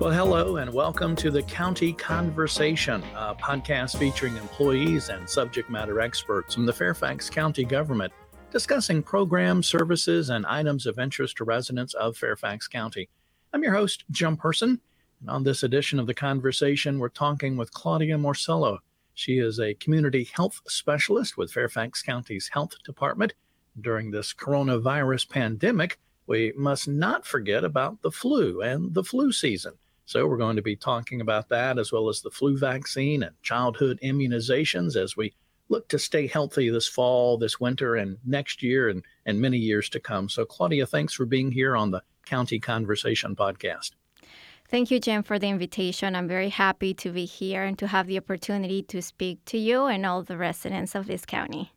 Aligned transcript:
Well, 0.00 0.12
hello 0.12 0.56
and 0.56 0.72
welcome 0.72 1.14
to 1.16 1.30
the 1.30 1.42
County 1.42 1.92
Conversation, 1.92 3.02
a 3.14 3.34
podcast 3.34 3.98
featuring 3.98 4.34
employees 4.38 5.10
and 5.10 5.28
subject 5.28 5.68
matter 5.68 6.00
experts 6.00 6.54
from 6.54 6.64
the 6.64 6.72
Fairfax 6.72 7.28
County 7.28 7.64
government 7.64 8.10
discussing 8.50 9.02
programs, 9.02 9.66
services, 9.66 10.30
and 10.30 10.46
items 10.46 10.86
of 10.86 10.98
interest 10.98 11.36
to 11.36 11.44
residents 11.44 11.92
of 11.92 12.16
Fairfax 12.16 12.66
County. 12.66 13.10
I'm 13.52 13.62
your 13.62 13.74
host, 13.74 14.04
Jim 14.10 14.38
Person, 14.38 14.80
and 15.20 15.28
on 15.28 15.44
this 15.44 15.64
edition 15.64 16.00
of 16.00 16.06
the 16.06 16.14
conversation, 16.14 16.98
we're 16.98 17.10
talking 17.10 17.58
with 17.58 17.70
Claudia 17.74 18.16
Marcello. 18.16 18.78
She 19.12 19.36
is 19.36 19.60
a 19.60 19.74
community 19.74 20.30
health 20.32 20.62
specialist 20.66 21.36
with 21.36 21.52
Fairfax 21.52 22.02
County's 22.02 22.48
Health 22.48 22.72
Department. 22.84 23.34
During 23.78 24.10
this 24.10 24.32
coronavirus 24.32 25.28
pandemic, 25.28 25.98
we 26.26 26.54
must 26.56 26.88
not 26.88 27.26
forget 27.26 27.64
about 27.64 28.00
the 28.00 28.10
flu 28.10 28.62
and 28.62 28.94
the 28.94 29.04
flu 29.04 29.30
season. 29.30 29.74
So, 30.10 30.26
we're 30.26 30.38
going 30.38 30.56
to 30.56 30.62
be 30.62 30.74
talking 30.74 31.20
about 31.20 31.48
that 31.50 31.78
as 31.78 31.92
well 31.92 32.08
as 32.08 32.20
the 32.20 32.32
flu 32.32 32.58
vaccine 32.58 33.22
and 33.22 33.40
childhood 33.42 34.00
immunizations 34.02 34.96
as 34.96 35.16
we 35.16 35.32
look 35.68 35.86
to 35.86 36.00
stay 36.00 36.26
healthy 36.26 36.68
this 36.68 36.88
fall, 36.88 37.38
this 37.38 37.60
winter, 37.60 37.94
and 37.94 38.18
next 38.26 38.60
year 38.60 38.88
and, 38.88 39.04
and 39.24 39.40
many 39.40 39.56
years 39.56 39.88
to 39.90 40.00
come. 40.00 40.28
So, 40.28 40.44
Claudia, 40.44 40.84
thanks 40.86 41.14
for 41.14 41.26
being 41.26 41.52
here 41.52 41.76
on 41.76 41.92
the 41.92 42.02
County 42.26 42.58
Conversation 42.58 43.36
podcast. 43.36 43.92
Thank 44.68 44.90
you, 44.90 44.98
Jim, 44.98 45.22
for 45.22 45.38
the 45.38 45.46
invitation. 45.46 46.16
I'm 46.16 46.26
very 46.26 46.48
happy 46.48 46.92
to 46.94 47.12
be 47.12 47.24
here 47.24 47.62
and 47.62 47.78
to 47.78 47.86
have 47.86 48.08
the 48.08 48.18
opportunity 48.18 48.82
to 48.82 49.00
speak 49.00 49.44
to 49.44 49.58
you 49.58 49.84
and 49.84 50.04
all 50.04 50.24
the 50.24 50.36
residents 50.36 50.96
of 50.96 51.06
this 51.06 51.24
county. 51.24 51.72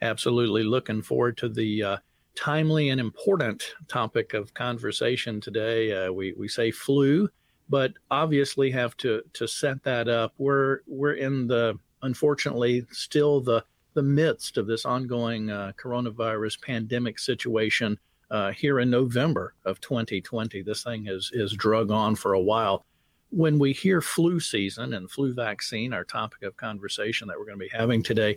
Absolutely. 0.00 0.62
Looking 0.62 1.02
forward 1.02 1.36
to 1.36 1.50
the 1.50 1.82
uh, 1.82 1.96
timely 2.34 2.88
and 2.88 2.98
important 2.98 3.74
topic 3.86 4.32
of 4.32 4.54
conversation 4.54 5.42
today. 5.42 6.06
Uh, 6.06 6.10
we, 6.10 6.32
we 6.32 6.48
say 6.48 6.70
flu 6.70 7.28
but 7.70 7.92
obviously 8.10 8.70
have 8.72 8.96
to 8.98 9.22
to 9.32 9.46
set 9.46 9.82
that 9.84 10.08
up. 10.08 10.34
We're 10.36 10.80
we're 10.86 11.14
in 11.14 11.46
the 11.46 11.78
unfortunately 12.02 12.84
still 12.90 13.40
the 13.40 13.64
the 13.94 14.02
midst 14.02 14.58
of 14.58 14.66
this 14.66 14.84
ongoing 14.84 15.50
uh, 15.50 15.72
coronavirus 15.80 16.60
pandemic 16.60 17.18
situation 17.18 17.98
uh, 18.30 18.50
here 18.52 18.80
in 18.80 18.90
November 18.90 19.54
of 19.64 19.80
2020. 19.80 20.62
This 20.62 20.82
thing 20.82 21.04
has 21.06 21.30
is 21.32 21.52
drug 21.52 21.90
on 21.90 22.16
for 22.16 22.34
a 22.34 22.40
while. 22.40 22.84
When 23.30 23.60
we 23.60 23.72
hear 23.72 24.00
flu 24.00 24.40
season 24.40 24.92
and 24.94 25.08
flu 25.08 25.32
vaccine, 25.32 25.92
our 25.92 26.04
topic 26.04 26.42
of 26.42 26.56
conversation 26.56 27.28
that 27.28 27.38
we're 27.38 27.46
going 27.46 27.58
to 27.58 27.64
be 27.64 27.70
having 27.72 28.02
today, 28.02 28.36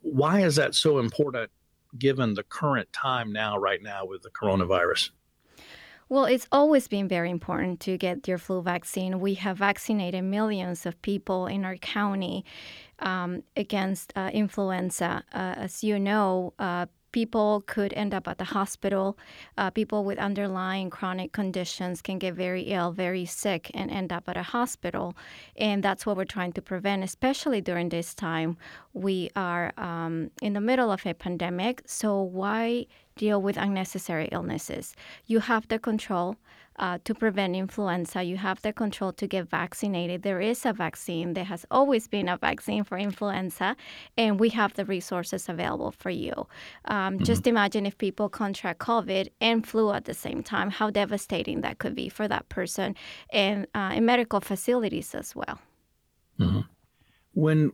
why 0.00 0.40
is 0.40 0.56
that 0.56 0.74
so 0.74 0.98
important 0.98 1.50
given 1.98 2.32
the 2.32 2.44
current 2.44 2.90
time 2.94 3.30
now, 3.30 3.58
right 3.58 3.82
now, 3.82 4.06
with 4.06 4.22
the 4.22 4.30
coronavirus? 4.30 5.10
Well, 6.10 6.24
it's 6.24 6.48
always 6.50 6.88
been 6.88 7.06
very 7.06 7.30
important 7.30 7.80
to 7.80 7.98
get 7.98 8.26
your 8.26 8.38
flu 8.38 8.62
vaccine. 8.62 9.20
We 9.20 9.34
have 9.34 9.58
vaccinated 9.58 10.24
millions 10.24 10.86
of 10.86 11.00
people 11.02 11.46
in 11.46 11.66
our 11.66 11.76
county 11.76 12.46
um, 13.00 13.42
against 13.56 14.14
uh, 14.16 14.30
influenza. 14.32 15.22
Uh, 15.34 15.54
as 15.56 15.84
you 15.84 15.98
know, 15.98 16.54
uh, 16.58 16.86
people 17.12 17.62
could 17.66 17.92
end 17.94 18.14
up 18.14 18.28
at 18.28 18.38
the 18.38 18.44
hospital. 18.44 19.18
Uh, 19.56 19.70
people 19.70 20.04
with 20.04 20.18
underlying 20.18 20.90
chronic 20.90 21.32
conditions 21.32 22.02
can 22.02 22.18
get 22.18 22.34
very 22.34 22.62
ill, 22.62 22.92
very 22.92 23.24
sick, 23.24 23.70
and 23.74 23.90
end 23.90 24.12
up 24.12 24.28
at 24.28 24.36
a 24.36 24.42
hospital. 24.42 25.16
And 25.56 25.82
that's 25.82 26.04
what 26.04 26.16
we're 26.16 26.24
trying 26.24 26.52
to 26.52 26.62
prevent, 26.62 27.04
especially 27.04 27.60
during 27.60 27.88
this 27.88 28.14
time. 28.14 28.56
We 28.92 29.30
are 29.36 29.72
um, 29.76 30.30
in 30.42 30.52
the 30.52 30.60
middle 30.60 30.90
of 30.90 31.06
a 31.06 31.14
pandemic, 31.14 31.82
so 31.86 32.20
why 32.22 32.86
deal 33.16 33.42
with 33.42 33.56
unnecessary 33.56 34.28
illnesses? 34.30 34.94
You 35.26 35.40
have 35.40 35.68
the 35.68 35.78
control 35.78 36.36
uh, 36.78 36.98
to 37.04 37.14
prevent 37.14 37.56
influenza. 37.56 38.22
You 38.22 38.36
have 38.36 38.62
the 38.62 38.72
control 38.72 39.12
to 39.14 39.26
get 39.26 39.48
vaccinated. 39.48 40.22
There 40.22 40.40
is 40.40 40.64
a 40.64 40.72
vaccine. 40.72 41.34
There 41.34 41.44
has 41.44 41.66
always 41.70 42.08
been 42.08 42.28
a 42.28 42.36
vaccine 42.36 42.84
for 42.84 42.96
influenza, 42.98 43.76
and 44.16 44.38
we 44.38 44.50
have 44.50 44.74
the 44.74 44.84
resources 44.84 45.48
available 45.48 45.92
for 45.92 46.10
you. 46.10 46.46
Um, 46.84 47.14
mm-hmm. 47.14 47.24
Just 47.24 47.46
imagine 47.46 47.86
if 47.86 47.98
people 47.98 48.28
contract 48.28 48.80
COVID 48.80 49.28
and 49.40 49.66
flu 49.66 49.92
at 49.92 50.04
the 50.04 50.14
same 50.14 50.42
time, 50.42 50.70
how 50.70 50.90
devastating 50.90 51.62
that 51.62 51.78
could 51.78 51.94
be 51.94 52.08
for 52.08 52.28
that 52.28 52.48
person 52.48 52.94
and 53.32 53.66
uh, 53.74 53.92
in 53.94 54.04
medical 54.04 54.40
facilities 54.40 55.14
as 55.14 55.34
well. 55.34 55.58
Mm-hmm. 56.38 56.60
When 57.32 57.72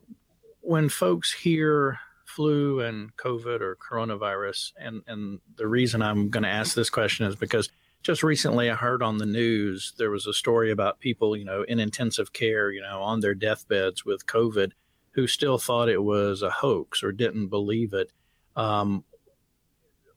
when 0.60 0.88
folks 0.88 1.32
hear 1.32 1.98
flu 2.24 2.80
and 2.80 3.14
COVID 3.16 3.60
or 3.60 3.76
coronavirus, 3.76 4.72
and 4.78 5.02
and 5.06 5.40
the 5.56 5.66
reason 5.66 6.02
I'm 6.02 6.30
going 6.30 6.42
to 6.42 6.48
ask 6.48 6.74
this 6.74 6.90
question 6.90 7.26
is 7.26 7.36
because 7.36 7.70
just 8.04 8.22
recently 8.22 8.70
I 8.70 8.74
heard 8.74 9.02
on 9.02 9.16
the 9.16 9.26
news 9.26 9.94
there 9.96 10.10
was 10.10 10.26
a 10.26 10.34
story 10.34 10.70
about 10.70 11.00
people, 11.00 11.36
you 11.36 11.44
know, 11.44 11.62
in 11.62 11.80
intensive 11.80 12.34
care, 12.34 12.70
you 12.70 12.82
know, 12.82 13.02
on 13.02 13.20
their 13.20 13.34
deathbeds 13.34 14.04
with 14.04 14.26
COVID 14.26 14.72
who 15.12 15.26
still 15.26 15.56
thought 15.56 15.88
it 15.88 16.02
was 16.02 16.42
a 16.42 16.50
hoax 16.50 17.02
or 17.02 17.12
didn't 17.12 17.48
believe 17.48 17.94
it. 17.94 18.12
Um, 18.56 19.04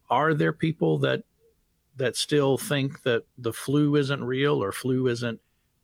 are 0.09 0.33
there 0.33 0.53
people 0.53 0.99
that 0.99 1.23
that 1.95 2.15
still 2.15 2.57
think 2.57 3.01
that 3.03 3.23
the 3.37 3.53
flu 3.53 3.95
isn't 3.95 4.23
real 4.23 4.61
or 4.61 4.71
flu 4.71 5.07
isn't 5.07 5.39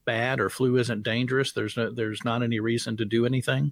bad 0.06 0.42
or 0.42 0.50
flu 0.50 0.78
isn't 0.78 1.04
dangerous? 1.04 1.54
There's 1.54 1.78
no, 1.78 1.90
there's 1.90 2.24
not 2.26 2.44
any 2.44 2.60
reason 2.60 2.98
to 2.98 3.06
do 3.06 3.26
anything. 3.26 3.72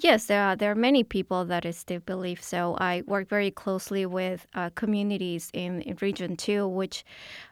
Yes, 0.00 0.26
there 0.26 0.44
are, 0.44 0.54
there 0.54 0.70
are 0.70 0.76
many 0.76 1.02
people 1.02 1.44
that 1.46 1.66
still 1.74 1.98
believe 1.98 2.40
so. 2.40 2.76
I 2.78 3.02
work 3.08 3.28
very 3.28 3.50
closely 3.50 4.06
with 4.06 4.46
uh, 4.54 4.70
communities 4.76 5.50
in, 5.52 5.80
in 5.82 5.98
Region 6.00 6.36
2, 6.36 6.68
which 6.68 7.04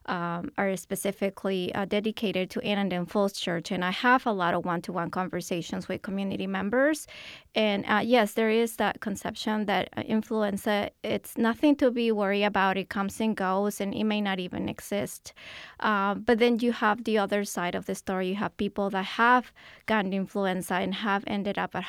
um, 0.06 0.52
are 0.56 0.76
specifically 0.76 1.74
uh, 1.74 1.86
dedicated 1.86 2.48
to 2.50 2.60
Annandale 2.60 3.06
Falls 3.06 3.32
Church, 3.32 3.72
and 3.72 3.84
I 3.84 3.90
have 3.90 4.26
a 4.26 4.32
lot 4.32 4.54
of 4.54 4.64
one 4.64 4.80
to 4.82 4.92
one 4.92 5.10
conversations 5.10 5.88
with 5.88 6.02
community 6.02 6.46
members. 6.46 7.08
And 7.56 7.84
uh, 7.88 8.02
yes, 8.04 8.34
there 8.34 8.50
is 8.50 8.76
that 8.76 9.00
conception 9.00 9.64
that 9.66 9.88
uh, 9.96 10.02
influenza, 10.02 10.90
it's 11.02 11.36
nothing 11.36 11.74
to 11.76 11.90
be 11.90 12.12
worried 12.12 12.44
about. 12.44 12.76
It 12.76 12.88
comes 12.88 13.20
and 13.20 13.36
goes, 13.36 13.80
and 13.80 13.92
it 13.92 14.04
may 14.04 14.20
not 14.20 14.38
even 14.38 14.68
exist. 14.68 15.32
Uh, 15.80 16.14
but 16.14 16.38
then 16.38 16.60
you 16.60 16.70
have 16.70 17.02
the 17.02 17.18
other 17.18 17.44
side 17.44 17.74
of 17.74 17.86
the 17.86 17.96
story. 17.96 18.28
You 18.28 18.34
have 18.36 18.56
people 18.56 18.90
that 18.90 19.04
have 19.04 19.52
gotten 19.86 20.12
influenza 20.12 20.74
and 20.74 20.94
have 20.94 21.24
ended 21.26 21.58
up 21.58 21.74
at 21.74 21.82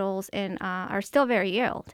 hospitals 0.00 0.28
and 0.32 0.58
uh, 0.60 0.94
are 0.94 1.02
still 1.02 1.26
very 1.26 1.58
ill. 1.58 1.84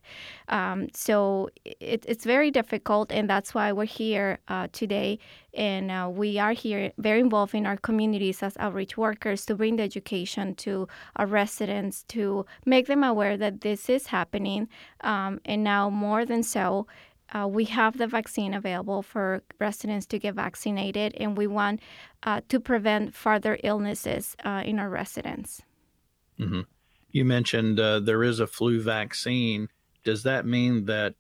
Um, 0.49 0.89
so 0.95 1.49
it, 1.65 2.05
it's 2.09 2.25
very 2.25 2.51
difficult, 2.51 3.13
and 3.13 3.29
that's 3.29 3.55
why 3.55 3.73
we're 3.73 3.85
here 3.85 4.39
uh, 4.49 4.69
today 4.73 5.19
and 5.55 5.91
uh, 5.91 6.11
we 6.13 6.39
are 6.39 6.53
here 6.53 6.93
very 6.99 7.21
involved 7.21 7.55
in 7.55 7.67
our 7.67 7.79
communities 7.79 8.43
as 8.43 8.57
outreach 8.59 8.99
workers 8.99 9.47
to 9.47 9.55
bring 9.55 9.77
the 9.77 9.83
education 9.83 10.55
to 10.55 10.87
our 11.17 11.27
residents 11.27 12.05
to 12.09 12.45
make 12.67 12.87
them 12.87 13.03
aware 13.03 13.39
that 13.39 13.63
this 13.63 13.89
is 13.89 14.07
happening. 14.09 14.69
Um, 15.01 15.41
and 15.47 15.65
now, 15.65 15.89
more 15.89 16.27
than 16.27 16.43
so, 16.43 16.87
uh, 17.35 17.49
we 17.49 17.65
have 17.65 17.97
the 17.97 18.07
vaccine 18.07 18.53
available 18.55 19.03
for 19.03 19.43
residents 19.59 20.07
to 20.07 20.19
get 20.19 20.35
vaccinated, 20.35 21.15
and 21.17 21.39
we 21.39 21.47
want 21.47 21.81
uh, 22.23 22.41
to 22.51 22.61
prevent 22.61 23.15
further 23.15 23.57
illnesses 23.65 24.37
uh, 24.45 24.63
in 24.65 24.79
our 24.79 24.91
residents. 24.91 25.63
Mm-hmm. 26.39 26.61
You 27.11 27.25
mentioned 27.25 27.81
uh, 27.81 28.01
there 28.01 28.23
is 28.23 28.41
a 28.41 28.47
flu 28.47 28.81
vaccine. 28.81 29.69
Does 30.05 30.23
that 30.25 30.47
mean 30.47 30.87
that 30.87 31.15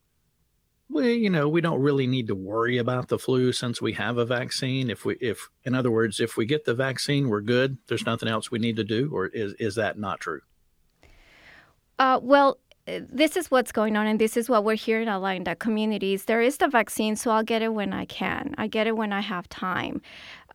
we 0.88 1.14
you 1.14 1.30
know 1.30 1.48
we 1.48 1.60
don't 1.60 1.80
really 1.80 2.06
need 2.06 2.28
to 2.28 2.34
worry 2.34 2.78
about 2.78 3.08
the 3.08 3.18
flu 3.18 3.52
since 3.52 3.80
we 3.80 3.94
have 3.94 4.18
a 4.18 4.24
vaccine? 4.24 4.90
If 4.90 5.04
we 5.04 5.16
if 5.20 5.48
in 5.64 5.74
other 5.74 5.90
words 5.90 6.20
if 6.20 6.36
we 6.36 6.46
get 6.46 6.64
the 6.64 6.74
vaccine 6.74 7.28
we're 7.28 7.40
good. 7.40 7.78
There's 7.88 8.06
nothing 8.06 8.28
else 8.28 8.50
we 8.50 8.58
need 8.58 8.76
to 8.76 8.84
do 8.84 9.10
or 9.12 9.26
is 9.26 9.54
is 9.54 9.74
that 9.76 9.98
not 9.98 10.20
true? 10.20 10.42
Uh, 11.98 12.20
well 12.22 12.58
this 12.86 13.36
is 13.36 13.50
what's 13.50 13.72
going 13.72 13.96
on 13.96 14.06
and 14.06 14.20
this 14.20 14.36
is 14.36 14.48
what 14.48 14.62
we're 14.62 14.76
hearing 14.76 15.08
a 15.08 15.18
lot 15.18 15.34
in 15.34 15.42
the 15.42 15.56
communities. 15.56 16.26
There 16.26 16.40
is 16.40 16.58
the 16.58 16.68
vaccine 16.68 17.16
so 17.16 17.32
i'll 17.32 17.42
get 17.42 17.62
it 17.62 17.74
when 17.74 17.92
i 17.92 18.04
can. 18.04 18.54
I 18.58 18.68
get 18.68 18.86
it 18.86 18.96
when 18.96 19.12
i 19.12 19.20
have 19.20 19.48
time 19.48 20.00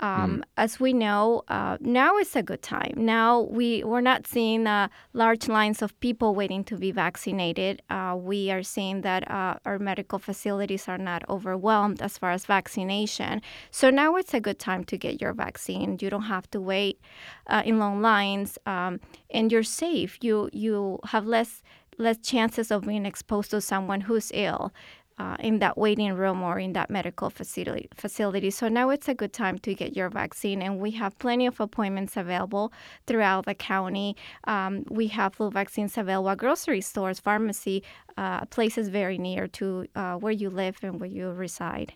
um, 0.01 0.37
mm. 0.37 0.43
As 0.57 0.79
we 0.79 0.93
know, 0.93 1.43
uh, 1.47 1.77
now 1.79 2.17
is 2.17 2.35
a 2.35 2.41
good 2.41 2.61
time. 2.61 2.93
Now 2.97 3.41
we 3.41 3.83
we're 3.83 4.01
not 4.01 4.25
seeing 4.25 4.65
uh, 4.65 4.87
large 5.13 5.47
lines 5.47 5.81
of 5.81 5.97
people 5.99 6.33
waiting 6.33 6.63
to 6.65 6.75
be 6.75 6.91
vaccinated. 6.91 7.81
Uh, 7.89 8.17
we 8.17 8.51
are 8.51 8.63
seeing 8.63 9.01
that 9.01 9.29
uh, 9.29 9.55
our 9.65 9.77
medical 9.77 10.17
facilities 10.17 10.87
are 10.87 10.97
not 10.97 11.27
overwhelmed 11.29 12.01
as 12.01 12.17
far 12.17 12.31
as 12.31 12.45
vaccination. 12.45 13.41
So 13.69 13.89
now 13.91 14.15
it's 14.15 14.33
a 14.33 14.39
good 14.39 14.59
time 14.59 14.83
to 14.85 14.97
get 14.97 15.21
your 15.21 15.33
vaccine. 15.33 15.97
You 16.01 16.09
don't 16.09 16.23
have 16.23 16.49
to 16.51 16.59
wait 16.59 16.99
uh, 17.47 17.61
in 17.63 17.77
long 17.77 18.01
lines, 18.01 18.57
um, 18.65 18.99
and 19.29 19.51
you're 19.51 19.63
safe. 19.63 20.17
You 20.21 20.49
you 20.51 20.99
have 21.05 21.25
less 21.27 21.61
less 21.97 22.17
chances 22.17 22.71
of 22.71 22.83
being 22.87 23.05
exposed 23.05 23.51
to 23.51 23.61
someone 23.61 24.01
who's 24.01 24.31
ill 24.33 24.73
uh, 25.17 25.37
in 25.39 25.59
that 25.59 25.77
waiting 25.77 26.13
room 26.13 26.41
or 26.41 26.59
in 26.59 26.73
that 26.73 26.89
medical 26.89 27.29
facility, 27.29 27.87
facility. 27.95 28.49
So 28.49 28.67
now 28.67 28.89
it's 28.89 29.07
a 29.07 29.13
good 29.13 29.33
time 29.33 29.57
to 29.59 29.73
get 29.73 29.95
your 29.95 30.09
vaccine, 30.09 30.61
and 30.61 30.79
we 30.79 30.91
have 30.91 31.17
plenty 31.19 31.45
of 31.45 31.59
appointments 31.59 32.17
available 32.17 32.71
throughout 33.07 33.45
the 33.45 33.53
county. 33.53 34.15
Um, 34.45 34.83
we 34.89 35.07
have 35.07 35.35
flu 35.35 35.51
vaccines 35.51 35.97
available 35.97 36.29
at 36.29 36.37
grocery 36.37 36.81
stores, 36.81 37.19
pharmacy, 37.19 37.83
uh, 38.17 38.45
places 38.45 38.89
very 38.89 39.17
near 39.17 39.47
to 39.47 39.85
uh, 39.95 40.15
where 40.15 40.33
you 40.33 40.49
live 40.49 40.77
and 40.81 40.99
where 40.99 41.09
you 41.09 41.29
reside. 41.29 41.93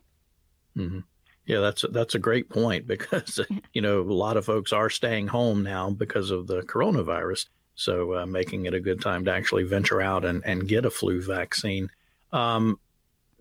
Mm-hmm. 0.78 1.00
Yeah, 1.46 1.60
that's 1.60 1.84
a, 1.84 1.88
that's 1.90 2.16
a 2.16 2.20
great 2.20 2.50
point 2.50 2.88
because 2.94 3.40
you 3.74 3.82
know 3.82 4.02
a 4.02 4.20
lot 4.26 4.38
of 4.38 4.46
folks 4.46 4.74
are 4.74 4.90
staying 4.90 5.28
home 5.28 5.64
now 5.64 5.90
because 5.90 6.32
of 6.32 6.48
the 6.48 6.62
coronavirus. 6.62 7.48
So 7.76 8.16
uh, 8.16 8.26
making 8.26 8.66
it 8.66 8.74
a 8.74 8.80
good 8.80 9.02
time 9.02 9.26
to 9.26 9.32
actually 9.32 9.64
venture 9.64 10.02
out 10.02 10.24
and, 10.24 10.44
and 10.46 10.68
get 10.68 10.86
a 10.86 10.90
flu 10.90 11.22
vaccine. 11.22 11.90
Um, 12.32 12.80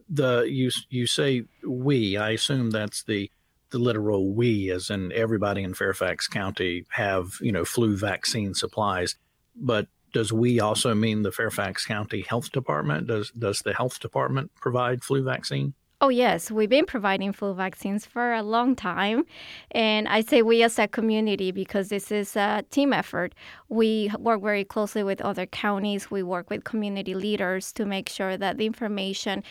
the 0.09 0.43
you 0.43 0.71
you 0.91 1.07
say 1.07 1.45
we. 1.67 2.17
I 2.17 2.31
assume 2.31 2.71
that's 2.71 3.03
the 3.05 3.31
the 3.71 3.79
literal 3.79 4.33
we, 4.33 4.71
as 4.71 4.91
in 4.91 5.13
everybody 5.13 5.63
in 5.63 5.75
Fairfax 5.75 6.29
County 6.29 6.87
have 6.91 7.35
you 7.41 7.53
know 7.53 7.65
flu 7.65 7.97
vaccine 7.97 8.55
supplies. 8.55 9.17
But 9.57 9.89
does 10.13 10.33
we 10.33 10.61
also 10.61 10.95
mean 10.95 11.23
the 11.23 11.33
Fairfax 11.33 11.85
County 11.85 12.23
Health 12.23 12.53
Department? 12.53 13.07
Does 13.07 13.31
does 13.33 13.61
the 13.61 13.75
health 13.75 14.01
department 14.01 14.51
provide 14.55 15.03
flu 15.03 15.23
vaccine? 15.23 15.75
Oh, 16.01 16.09
yes, 16.09 16.51
we've 16.51 16.69
been 16.69 16.87
providing 16.87 17.33
flu 17.33 17.55
vaccines 17.55 18.05
for 18.05 18.35
a 18.35 18.43
long 18.43 18.75
time. 18.75 19.25
And 19.71 20.09
I 20.09 20.23
say 20.23 20.43
we 20.43 20.63
as 20.63 20.79
a 20.79 20.89
community 20.89 21.53
because 21.53 21.89
this 21.89 22.11
is 22.11 22.37
a 22.37 22.65
team 22.71 22.93
effort. 22.93 23.35
We 23.69 24.11
work 24.19 24.43
very 24.43 24.65
closely 24.65 25.05
with 25.05 25.21
other 25.23 25.47
counties, 25.47 26.11
we 26.11 26.23
work 26.23 26.51
with 26.51 26.65
community 26.65 27.15
leaders 27.15 27.73
to 27.75 27.87
make 27.87 28.09
sure 28.09 28.37
that 28.37 28.59
the 28.59 28.67
information 28.67 29.45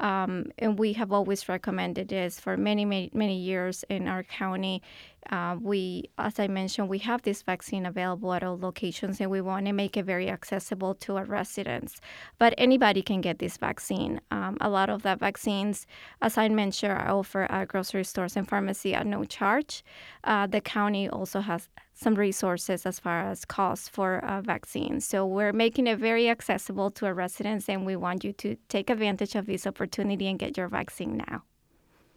Um, 0.00 0.46
and 0.58 0.78
we 0.78 0.94
have 0.94 1.12
always 1.12 1.48
recommended 1.48 2.08
this 2.08 2.40
for 2.40 2.56
many, 2.56 2.84
many, 2.84 3.10
many 3.12 3.38
years 3.38 3.84
in 3.88 4.08
our 4.08 4.22
county. 4.22 4.82
Uh, 5.30 5.56
we, 5.60 6.10
as 6.18 6.38
I 6.40 6.48
mentioned, 6.48 6.88
we 6.88 6.98
have 6.98 7.22
this 7.22 7.42
vaccine 7.42 7.86
available 7.86 8.32
at 8.32 8.42
all 8.42 8.58
locations, 8.58 9.20
and 9.20 9.30
we 9.30 9.40
want 9.40 9.66
to 9.66 9.72
make 9.72 9.96
it 9.96 10.04
very 10.04 10.28
accessible 10.28 10.94
to 10.96 11.16
our 11.16 11.24
residents. 11.24 12.00
But 12.38 12.54
anybody 12.58 13.02
can 13.02 13.20
get 13.20 13.38
this 13.38 13.56
vaccine. 13.56 14.20
Um, 14.32 14.56
a 14.60 14.68
lot 14.68 14.90
of 14.90 15.02
the 15.02 15.14
vaccines, 15.14 15.86
as 16.20 16.36
I 16.36 16.48
mentioned, 16.48 16.92
are 16.92 17.08
offered 17.08 17.50
at 17.50 17.68
grocery 17.68 18.04
stores 18.04 18.36
and 18.36 18.48
pharmacy 18.48 18.94
at 18.94 19.06
no 19.06 19.24
charge. 19.24 19.84
Uh, 20.24 20.48
the 20.48 20.60
county 20.60 21.08
also 21.08 21.40
has 21.40 21.68
some 21.94 22.14
resources 22.16 22.84
as 22.84 22.98
far 22.98 23.20
as 23.30 23.44
costs 23.44 23.88
for 23.88 24.24
uh, 24.24 24.40
vaccines. 24.40 25.06
So 25.06 25.24
we're 25.24 25.52
making 25.52 25.86
it 25.86 25.98
very 25.98 26.28
accessible 26.28 26.90
to 26.92 27.06
our 27.06 27.14
residents, 27.14 27.68
and 27.68 27.86
we 27.86 27.94
want 27.94 28.24
you 28.24 28.32
to 28.32 28.56
take 28.68 28.90
advantage 28.90 29.36
of 29.36 29.46
this 29.46 29.66
opportunity 29.66 29.81
and 29.84 30.38
get 30.38 30.56
your 30.56 30.68
vaccine 30.68 31.16
now. 31.16 31.42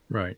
Right. 0.09 0.38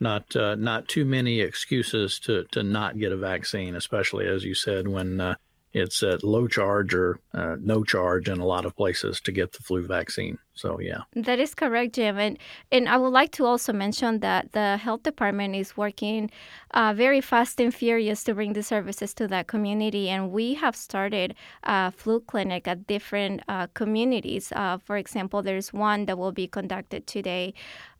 Not 0.00 0.34
uh, 0.34 0.56
not 0.56 0.88
too 0.88 1.04
many 1.04 1.40
excuses 1.40 2.18
to 2.20 2.44
to 2.52 2.62
not 2.62 2.98
get 2.98 3.12
a 3.12 3.16
vaccine, 3.16 3.76
especially 3.76 4.26
as 4.26 4.44
you 4.44 4.54
said 4.54 4.88
when 4.88 5.20
uh, 5.20 5.36
it's 5.72 6.02
at 6.02 6.24
low 6.24 6.46
charge 6.48 6.94
or 6.94 7.20
uh, 7.32 7.56
no 7.60 7.84
charge 7.84 8.28
in 8.28 8.40
a 8.40 8.46
lot 8.46 8.64
of 8.64 8.76
places 8.76 9.20
to 9.22 9.32
get 9.32 9.52
the 9.52 9.62
flu 9.62 9.86
vaccine. 9.86 10.38
So 10.54 10.78
yeah, 10.78 11.02
that 11.14 11.40
is 11.40 11.52
correct, 11.54 11.96
Jim. 11.96 12.16
And 12.16 12.38
and 12.70 12.88
I 12.88 12.96
would 12.96 13.12
like 13.12 13.32
to 13.32 13.44
also 13.44 13.72
mention 13.72 14.20
that 14.20 14.52
the 14.52 14.76
health 14.76 15.02
department 15.02 15.56
is 15.56 15.76
working 15.76 16.30
uh, 16.70 16.94
very 16.94 17.20
fast 17.20 17.60
and 17.60 17.74
furious 17.74 18.22
to 18.24 18.34
bring 18.34 18.52
the 18.52 18.62
services 18.62 19.14
to 19.14 19.26
that 19.28 19.48
community. 19.48 20.08
And 20.08 20.30
we 20.30 20.54
have 20.54 20.76
started 20.76 21.34
a 21.64 21.90
flu 21.90 22.20
clinic 22.20 22.68
at 22.68 22.86
different 22.86 23.42
uh, 23.48 23.66
communities. 23.74 24.52
Uh, 24.54 24.78
for 24.78 24.96
example, 24.96 25.42
there's 25.42 25.72
one 25.72 26.06
that 26.06 26.18
will 26.18 26.32
be 26.32 26.46
conducted 26.46 27.08
today 27.08 27.52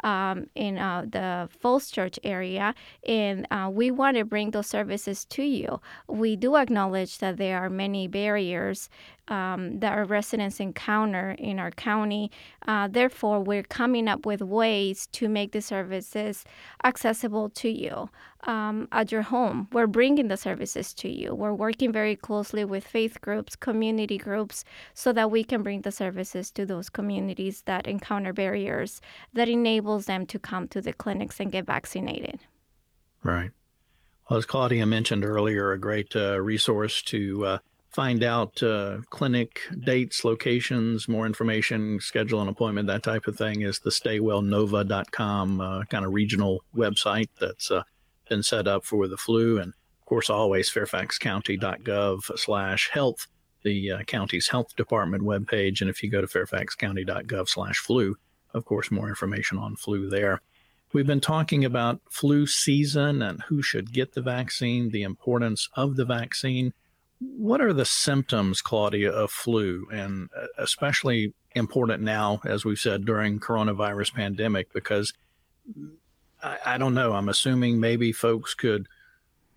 um, 0.04 0.46
in 0.54 0.78
uh, 0.78 1.06
the 1.10 1.48
Falls 1.60 1.90
Church 1.90 2.20
area, 2.22 2.74
and 3.06 3.46
uh, 3.50 3.68
we 3.72 3.90
want 3.90 4.16
to 4.16 4.24
bring 4.24 4.50
those 4.50 4.66
services 4.68 5.24
to 5.24 5.42
you. 5.42 5.80
We 6.06 6.36
do 6.36 6.56
acknowledge 6.56 7.18
that 7.18 7.38
there 7.38 7.58
are 7.58 7.70
many 7.70 8.06
barriers 8.06 8.90
um, 9.28 9.78
that 9.80 9.92
our 9.92 10.04
residents 10.04 10.60
encounter 10.60 11.30
in 11.38 11.58
our 11.58 11.70
county. 11.70 12.30
Uh, 12.66 12.88
therefore, 12.88 13.40
we're 13.40 13.62
coming 13.62 14.08
up 14.08 14.26
with 14.26 14.42
ways 14.42 15.06
to 15.08 15.28
make 15.28 15.52
the 15.52 15.60
services 15.60 16.44
accessible 16.84 17.48
to 17.50 17.68
you 17.68 18.08
um, 18.46 18.88
at 18.92 19.10
your 19.10 19.22
home. 19.22 19.68
We're 19.72 19.86
bringing 19.86 20.28
the 20.28 20.36
services 20.36 20.92
to 20.94 21.08
you. 21.08 21.34
We're 21.34 21.54
working 21.54 21.92
very 21.92 22.16
closely 22.16 22.64
with 22.64 22.86
faith 22.86 23.20
groups, 23.20 23.56
community 23.56 24.18
groups, 24.18 24.64
so 24.92 25.12
that 25.12 25.30
we 25.30 25.44
can 25.44 25.62
bring 25.62 25.82
the 25.82 25.92
services 25.92 26.50
to 26.52 26.66
those 26.66 26.90
communities 26.90 27.62
that 27.66 27.86
encounter 27.86 28.32
barriers 28.32 29.00
that 29.32 29.48
enables 29.48 30.06
them 30.06 30.26
to 30.26 30.38
come 30.38 30.68
to 30.68 30.80
the 30.80 30.92
clinics 30.92 31.40
and 31.40 31.52
get 31.52 31.66
vaccinated. 31.66 32.40
Right. 33.22 33.50
Well, 34.28 34.38
as 34.38 34.46
Claudia 34.46 34.86
mentioned 34.86 35.24
earlier, 35.24 35.72
a 35.72 35.78
great 35.78 36.14
uh, 36.16 36.40
resource 36.40 37.02
to 37.02 37.46
uh, 37.46 37.58
find 37.94 38.24
out 38.24 38.60
uh, 38.60 38.98
clinic 39.10 39.60
dates, 39.78 40.24
locations, 40.24 41.08
more 41.08 41.26
information, 41.26 42.00
schedule 42.00 42.42
an 42.42 42.48
appointment, 42.48 42.88
that 42.88 43.04
type 43.04 43.28
of 43.28 43.36
thing 43.36 43.62
is 43.62 43.78
the 43.78 43.90
staywellnova.com 43.90 45.60
uh, 45.60 45.84
kind 45.84 46.04
of 46.04 46.12
regional 46.12 46.64
website 46.76 47.28
that's 47.40 47.70
uh, 47.70 47.84
been 48.28 48.42
set 48.42 48.66
up 48.66 48.84
for 48.84 49.06
the 49.06 49.16
flu. 49.16 49.58
And 49.58 49.72
of 49.72 50.06
course, 50.06 50.28
always 50.28 50.68
fairfaxcounty.gov 50.70 52.36
slash 52.36 52.90
health, 52.92 53.28
the 53.62 53.92
uh, 53.92 54.02
county's 54.02 54.48
health 54.48 54.74
department 54.74 55.22
webpage. 55.22 55.80
And 55.80 55.88
if 55.88 56.02
you 56.02 56.10
go 56.10 56.20
to 56.20 56.26
fairfaxcounty.gov 56.26 57.48
slash 57.48 57.78
flu, 57.78 58.16
of 58.54 58.64
course, 58.64 58.90
more 58.90 59.08
information 59.08 59.56
on 59.56 59.76
flu 59.76 60.10
there. 60.10 60.40
We've 60.92 61.06
been 61.06 61.20
talking 61.20 61.64
about 61.64 62.00
flu 62.10 62.46
season 62.46 63.22
and 63.22 63.42
who 63.42 63.62
should 63.62 63.92
get 63.92 64.14
the 64.14 64.22
vaccine, 64.22 64.90
the 64.90 65.02
importance 65.02 65.68
of 65.74 65.96
the 65.96 66.04
vaccine. 66.04 66.72
What 67.20 67.60
are 67.60 67.72
the 67.72 67.84
symptoms, 67.84 68.60
Claudia, 68.60 69.10
of 69.10 69.30
flu, 69.30 69.86
and 69.92 70.28
uh, 70.36 70.46
especially 70.58 71.32
important 71.54 72.02
now, 72.02 72.40
as 72.44 72.64
we've 72.64 72.78
said 72.78 73.04
during 73.04 73.40
coronavirus 73.40 74.14
pandemic, 74.14 74.72
because 74.72 75.12
I, 76.42 76.58
I 76.66 76.78
don't 76.78 76.94
know. 76.94 77.12
I'm 77.12 77.28
assuming 77.28 77.80
maybe 77.80 78.12
folks 78.12 78.54
could 78.54 78.86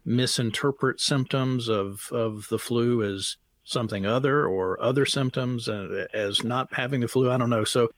misinterpret 0.06 1.02
symptoms 1.02 1.68
of 1.68 2.10
of 2.12 2.48
the 2.50 2.60
flu 2.60 3.04
as 3.04 3.38
something 3.64 4.06
other 4.06 4.48
or 4.48 4.82
other 4.82 5.06
symptoms 5.06 5.68
uh, 5.68 6.06
as 6.14 6.44
not 6.44 6.74
having 6.74 7.02
the 7.02 7.08
flu. 7.08 7.30
I 7.30 7.38
don't 7.38 7.50
know. 7.50 7.66
So, 7.66 7.90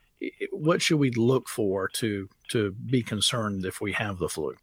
what 0.51 0.81
should 0.81 0.97
we 0.97 1.11
look 1.11 1.47
for 1.47 1.87
to 1.89 2.27
to 2.49 2.71
be 2.71 3.03
concerned 3.03 3.65
if 3.65 3.79
we 3.79 3.93
have 3.93 4.17
the 4.17 4.29
flu? 4.29 4.55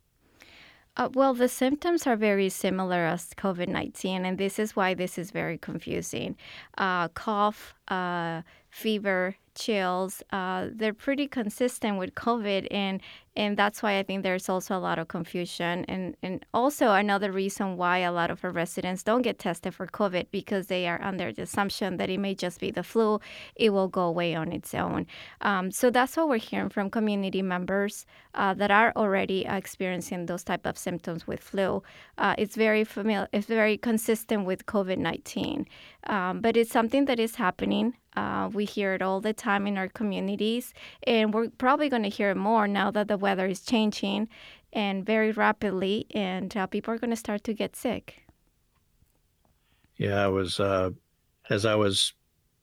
Uh, 0.96 1.10
well, 1.12 1.34
the 1.34 1.48
symptoms 1.48 2.06
are 2.06 2.16
very 2.16 2.48
similar 2.48 3.04
as 3.04 3.34
COVID 3.36 3.68
19, 3.68 4.24
and 4.24 4.38
this 4.38 4.58
is 4.58 4.74
why 4.74 4.94
this 4.94 5.18
is 5.18 5.30
very 5.30 5.58
confusing. 5.58 6.36
Uh, 6.78 7.08
cough, 7.08 7.74
uh, 7.88 8.40
fever, 8.82 9.34
chills, 9.54 10.22
uh, 10.32 10.68
they're 10.78 10.92
pretty 11.06 11.26
consistent 11.26 11.98
with 11.98 12.14
COVID, 12.14 12.62
and 12.70 13.00
and 13.34 13.56
that's 13.56 13.82
why 13.82 13.98
I 13.98 14.02
think 14.02 14.22
there's 14.22 14.48
also 14.48 14.76
a 14.76 14.84
lot 14.88 14.98
of 14.98 15.08
confusion, 15.08 15.84
and 15.88 16.14
and 16.22 16.44
also 16.52 16.86
another 16.90 17.32
reason 17.32 17.78
why 17.80 17.96
a 17.98 18.12
lot 18.12 18.30
of 18.30 18.44
our 18.44 18.50
residents 18.50 19.02
don't 19.02 19.22
get 19.22 19.38
tested 19.38 19.72
for 19.74 19.86
COVID 19.86 20.26
because 20.30 20.66
they 20.66 20.86
are 20.86 21.00
under 21.10 21.32
the 21.32 21.42
assumption 21.42 21.96
that 21.96 22.10
it 22.10 22.20
may 22.20 22.34
just 22.34 22.60
be 22.60 22.70
the 22.70 22.82
flu, 22.82 23.18
it 23.54 23.70
will 23.70 23.88
go 23.88 24.04
away 24.12 24.34
on 24.34 24.52
its 24.52 24.74
own. 24.74 25.06
Um, 25.40 25.70
so 25.70 25.90
that's 25.90 26.14
what 26.16 26.28
we're 26.28 26.48
hearing 26.50 26.68
from 26.68 26.90
community 26.90 27.42
members 27.42 28.04
uh, 28.34 28.52
that 28.60 28.70
are 28.70 28.92
already 28.94 29.46
experiencing 29.46 30.26
those 30.26 30.44
type 30.44 30.66
of 30.66 30.76
symptoms 30.76 31.26
with 31.26 31.40
flu. 31.40 31.82
Uh, 32.18 32.34
it's 32.36 32.56
very 32.56 32.84
familiar, 32.84 33.28
it's 33.32 33.46
very 33.46 33.78
consistent 33.78 34.44
with 34.44 34.66
COVID 34.66 34.98
nineteen, 34.98 35.66
um, 36.14 36.40
but 36.44 36.58
it's 36.58 36.72
something 36.78 37.06
that 37.06 37.18
is 37.18 37.36
happening. 37.36 37.94
Uh, 38.16 38.48
we 38.52 38.64
hear 38.64 38.94
it 38.94 39.02
all 39.02 39.20
the 39.20 39.32
time 39.32 39.66
in 39.66 39.76
our 39.76 39.88
communities, 39.88 40.72
and 41.06 41.34
we're 41.34 41.48
probably 41.58 41.88
going 41.88 42.02
to 42.02 42.08
hear 42.08 42.30
it 42.30 42.36
more 42.36 42.66
now 42.66 42.90
that 42.90 43.08
the 43.08 43.18
weather 43.18 43.46
is 43.46 43.62
changing 43.62 44.28
and 44.72 45.06
very 45.06 45.32
rapidly, 45.32 46.06
and 46.12 46.56
uh, 46.56 46.66
people 46.66 46.92
are 46.92 46.98
going 46.98 47.10
to 47.10 47.16
start 47.16 47.44
to 47.44 47.54
get 47.54 47.74
sick. 47.74 48.22
Yeah, 49.96 50.24
I 50.24 50.28
was 50.28 50.60
uh, 50.60 50.90
as 51.48 51.64
I 51.64 51.74
was, 51.74 52.12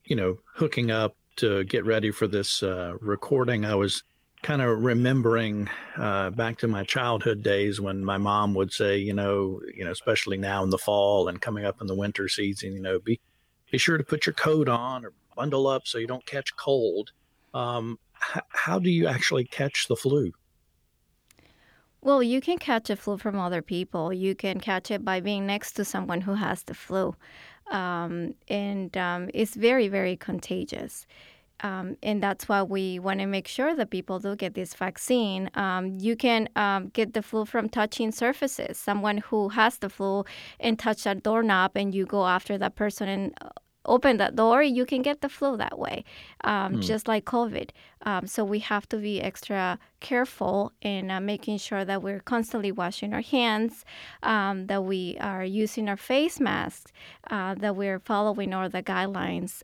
you 0.06 0.16
know, 0.16 0.38
hooking 0.54 0.92
up 0.92 1.16
to 1.38 1.64
get 1.64 1.86
ready 1.86 2.12
for 2.12 2.28
this 2.28 2.62
uh, 2.62 2.94
recording. 3.02 3.66
I 3.66 3.76
was 3.76 4.04
kind 4.44 4.62
of 4.62 4.84
remembering 4.84 5.70
uh, 5.98 6.30
back 6.30 6.58
to 6.60 6.68
my 6.68 6.84
childhood 6.84 7.42
days 7.42 7.82
when 7.82 8.04
my 8.04 8.18
mom 8.18 8.54
would 8.54 8.72
say, 8.72 8.98
you 8.98 9.14
know, 9.14 9.62
you 9.74 9.86
know, 9.86 9.92
especially 9.92 10.38
now 10.38 10.64
in 10.64 10.70
the 10.70 10.78
fall 10.78 11.30
and 11.30 11.42
coming 11.42 11.66
up 11.66 11.82
in 11.82 11.88
the 11.88 11.96
winter 11.96 12.28
season, 12.28 12.74
you 12.74 12.82
know, 12.82 13.00
be 13.00 13.20
be 13.72 13.80
sure 13.80 13.98
to 13.98 14.04
put 14.04 14.28
your 14.28 14.34
coat 14.34 14.70
on 14.70 15.04
or 15.04 15.14
bundle 15.36 15.68
up 15.68 15.88
so 15.88 15.98
you 15.98 16.08
don't 16.08 16.26
catch 16.26 16.56
cold. 16.56 17.12
Um, 17.54 18.00
h- 18.36 18.44
how 18.50 18.80
do 18.80 18.90
you 18.90 19.08
actually 19.08 19.46
catch 19.46 19.88
the 19.88 19.96
flu? 19.96 20.32
Well, 22.02 22.22
you 22.22 22.42
can 22.42 22.58
catch 22.58 22.90
a 22.90 22.98
flu 22.98 23.18
from 23.18 23.40
other 23.40 23.62
people. 23.62 24.12
You 24.12 24.36
can 24.36 24.60
catch 24.60 24.92
it 24.92 25.06
by 25.06 25.22
being 25.22 25.46
next 25.46 25.74
to 25.74 25.86
someone 25.86 26.22
who 26.22 26.34
has 26.34 26.64
the 26.64 26.74
flu. 26.74 27.16
Um, 27.72 28.36
and 28.50 28.96
um, 28.98 29.30
it's 29.34 29.56
very, 29.56 29.88
very 29.88 30.18
contagious. 30.18 31.08
Um, 31.62 31.96
and 32.04 32.22
that's 32.22 32.50
why 32.50 32.62
we 32.62 33.00
want 33.00 33.22
to 33.22 33.26
make 33.26 33.48
sure 33.48 33.74
that 33.74 33.90
people 33.90 34.20
do 34.20 34.36
get 34.36 34.54
this 34.54 34.74
vaccine. 34.74 35.50
Um, 35.56 35.98
you 35.98 36.18
can 36.18 36.50
um, 36.58 36.90
get 36.90 37.14
the 37.14 37.22
flu 37.22 37.46
from 37.46 37.70
touching 37.70 38.12
surfaces. 38.12 38.78
Someone 38.78 39.20
who 39.20 39.48
has 39.50 39.78
the 39.78 39.90
flu 39.90 40.26
and 40.60 40.78
touch 40.78 41.06
a 41.06 41.16
doorknob, 41.16 41.72
and 41.76 41.96
you 41.96 42.06
go 42.06 42.26
after 42.26 42.58
that 42.58 42.76
person 42.76 43.08
and 43.08 43.34
open 43.86 44.18
that 44.18 44.36
door, 44.36 44.64
you 44.64 44.86
can 44.86 45.02
get 45.02 45.22
the 45.22 45.30
flu 45.30 45.58
that 45.58 45.78
way, 45.78 46.04
um, 46.44 46.76
mm. 46.76 46.82
just 46.82 47.08
like 47.08 47.26
COVID. 47.26 47.70
Um, 48.04 48.28
so 48.28 48.44
we 48.44 48.60
have 48.60 48.88
to 48.90 48.98
be 48.98 49.22
extra 49.22 49.80
careful 50.00 50.72
in 50.82 51.10
uh, 51.10 51.20
making 51.20 51.58
sure 51.58 51.86
that 51.86 52.02
we're 52.02 52.20
constantly 52.20 52.72
washing 52.72 53.14
our 53.14 53.22
hands, 53.22 53.86
um, 54.24 54.68
that 54.68 54.84
we 54.84 55.18
are 55.20 55.46
using 55.46 55.88
our 55.90 55.98
face 55.98 56.40
masks, 56.40 56.92
uh, 57.30 57.56
that 57.56 57.76
we're 57.76 58.00
following 58.00 58.54
all 58.54 58.70
the 58.70 58.84
guidelines. 58.84 59.64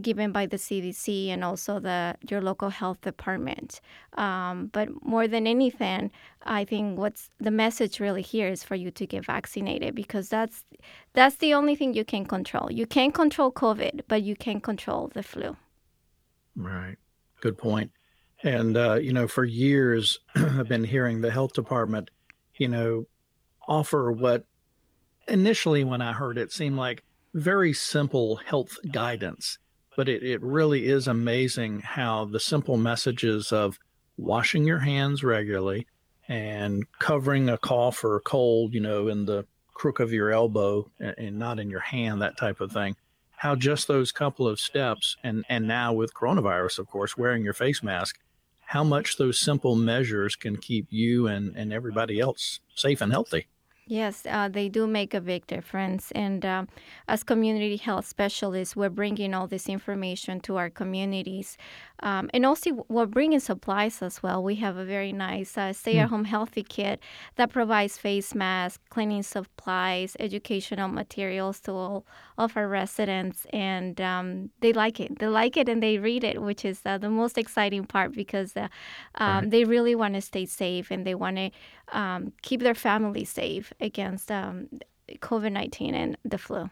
Given 0.00 0.30
by 0.30 0.46
the 0.46 0.56
CDC 0.56 1.28
and 1.28 1.42
also 1.42 1.80
the 1.80 2.16
your 2.28 2.40
local 2.40 2.70
health 2.70 3.00
department. 3.00 3.80
Um, 4.14 4.70
but 4.72 4.88
more 5.04 5.26
than 5.26 5.48
anything, 5.48 6.12
I 6.44 6.64
think 6.64 6.96
what's 6.96 7.28
the 7.40 7.50
message 7.50 7.98
really 7.98 8.22
here 8.22 8.48
is 8.48 8.62
for 8.62 8.76
you 8.76 8.92
to 8.92 9.06
get 9.06 9.24
vaccinated 9.24 9.96
because 9.96 10.28
that's 10.28 10.64
that's 11.12 11.36
the 11.36 11.54
only 11.54 11.74
thing 11.74 11.94
you 11.94 12.04
can 12.04 12.24
control. 12.24 12.70
You 12.70 12.86
can't 12.86 13.12
control 13.12 13.50
COVID, 13.50 14.02
but 14.06 14.22
you 14.22 14.36
can 14.36 14.60
control 14.60 15.10
the 15.12 15.24
flu. 15.24 15.56
Right. 16.54 16.96
Good 17.40 17.58
point. 17.58 17.90
And 18.42 18.76
uh, 18.76 18.94
you 18.94 19.12
know, 19.12 19.26
for 19.26 19.44
years, 19.44 20.18
I've 20.34 20.68
been 20.68 20.84
hearing 20.84 21.20
the 21.20 21.30
health 21.30 21.52
department, 21.52 22.10
you 22.56 22.68
know, 22.68 23.06
offer 23.66 24.12
what 24.12 24.44
initially 25.28 25.84
when 25.84 26.02
I 26.02 26.12
heard 26.12 26.38
it 26.38 26.52
seemed 26.52 26.76
like 26.76 27.02
very 27.34 27.72
simple 27.72 28.36
health 28.36 28.76
guidance 28.90 29.58
but 30.00 30.08
it, 30.08 30.22
it 30.22 30.40
really 30.40 30.86
is 30.86 31.08
amazing 31.08 31.80
how 31.80 32.24
the 32.24 32.40
simple 32.40 32.78
messages 32.78 33.52
of 33.52 33.78
washing 34.16 34.64
your 34.64 34.78
hands 34.78 35.22
regularly 35.22 35.86
and 36.26 36.90
covering 36.98 37.50
a 37.50 37.58
cough 37.58 38.02
or 38.02 38.16
a 38.16 38.20
cold, 38.20 38.72
you 38.72 38.80
know, 38.80 39.08
in 39.08 39.26
the 39.26 39.44
crook 39.74 40.00
of 40.00 40.10
your 40.10 40.30
elbow 40.30 40.90
and, 40.98 41.14
and 41.18 41.38
not 41.38 41.58
in 41.58 41.68
your 41.68 41.80
hand, 41.80 42.22
that 42.22 42.38
type 42.38 42.62
of 42.62 42.72
thing. 42.72 42.96
How 43.32 43.54
just 43.54 43.88
those 43.88 44.10
couple 44.10 44.48
of 44.48 44.58
steps, 44.58 45.18
and, 45.22 45.44
and 45.50 45.68
now 45.68 45.92
with 45.92 46.14
coronavirus, 46.14 46.78
of 46.78 46.86
course, 46.86 47.18
wearing 47.18 47.44
your 47.44 47.52
face 47.52 47.82
mask, 47.82 48.18
how 48.60 48.82
much 48.82 49.18
those 49.18 49.38
simple 49.38 49.76
measures 49.76 50.34
can 50.34 50.56
keep 50.56 50.86
you 50.88 51.26
and, 51.26 51.54
and 51.54 51.74
everybody 51.74 52.20
else 52.20 52.60
safe 52.74 53.02
and 53.02 53.12
healthy. 53.12 53.48
Yes, 53.90 54.24
uh, 54.30 54.48
they 54.48 54.68
do 54.68 54.86
make 54.86 55.14
a 55.14 55.20
big 55.20 55.48
difference. 55.48 56.12
And 56.12 56.46
uh, 56.46 56.66
as 57.08 57.24
community 57.24 57.76
health 57.76 58.06
specialists, 58.06 58.76
we're 58.76 58.88
bringing 58.88 59.34
all 59.34 59.48
this 59.48 59.68
information 59.68 60.38
to 60.42 60.58
our 60.58 60.70
communities. 60.70 61.58
Um, 62.00 62.30
and 62.32 62.46
also, 62.46 62.86
we're 62.88 63.06
bringing 63.06 63.40
supplies 63.40 64.00
as 64.00 64.22
well. 64.22 64.44
We 64.44 64.54
have 64.56 64.76
a 64.76 64.84
very 64.84 65.12
nice 65.12 65.58
uh, 65.58 65.72
stay 65.72 65.98
at 65.98 66.08
home 66.08 66.24
healthy 66.24 66.62
kit 66.62 67.00
that 67.34 67.50
provides 67.50 67.98
face 67.98 68.32
masks, 68.32 68.80
cleaning 68.90 69.24
supplies, 69.24 70.16
educational 70.20 70.88
materials 70.88 71.58
to 71.62 71.72
all 71.72 72.06
of 72.38 72.56
our 72.56 72.68
residents. 72.68 73.44
And 73.52 74.00
um, 74.00 74.50
they 74.60 74.72
like 74.72 75.00
it. 75.00 75.18
They 75.18 75.26
like 75.26 75.56
it 75.56 75.68
and 75.68 75.82
they 75.82 75.98
read 75.98 76.22
it, 76.22 76.40
which 76.40 76.64
is 76.64 76.80
uh, 76.86 76.98
the 76.98 77.10
most 77.10 77.36
exciting 77.36 77.86
part 77.86 78.12
because 78.12 78.56
uh, 78.56 78.68
um, 79.16 79.28
right. 79.28 79.50
they 79.50 79.64
really 79.64 79.96
want 79.96 80.14
to 80.14 80.20
stay 80.20 80.46
safe 80.46 80.92
and 80.92 81.04
they 81.04 81.16
want 81.16 81.38
to 81.38 81.50
um, 81.92 82.32
keep 82.42 82.60
their 82.60 82.74
family 82.74 83.24
safe 83.24 83.72
against 83.80 84.30
um, 84.30 84.68
COVID 85.18 85.52
19 85.52 85.94
and 85.94 86.16
the 86.24 86.38
flu. 86.38 86.70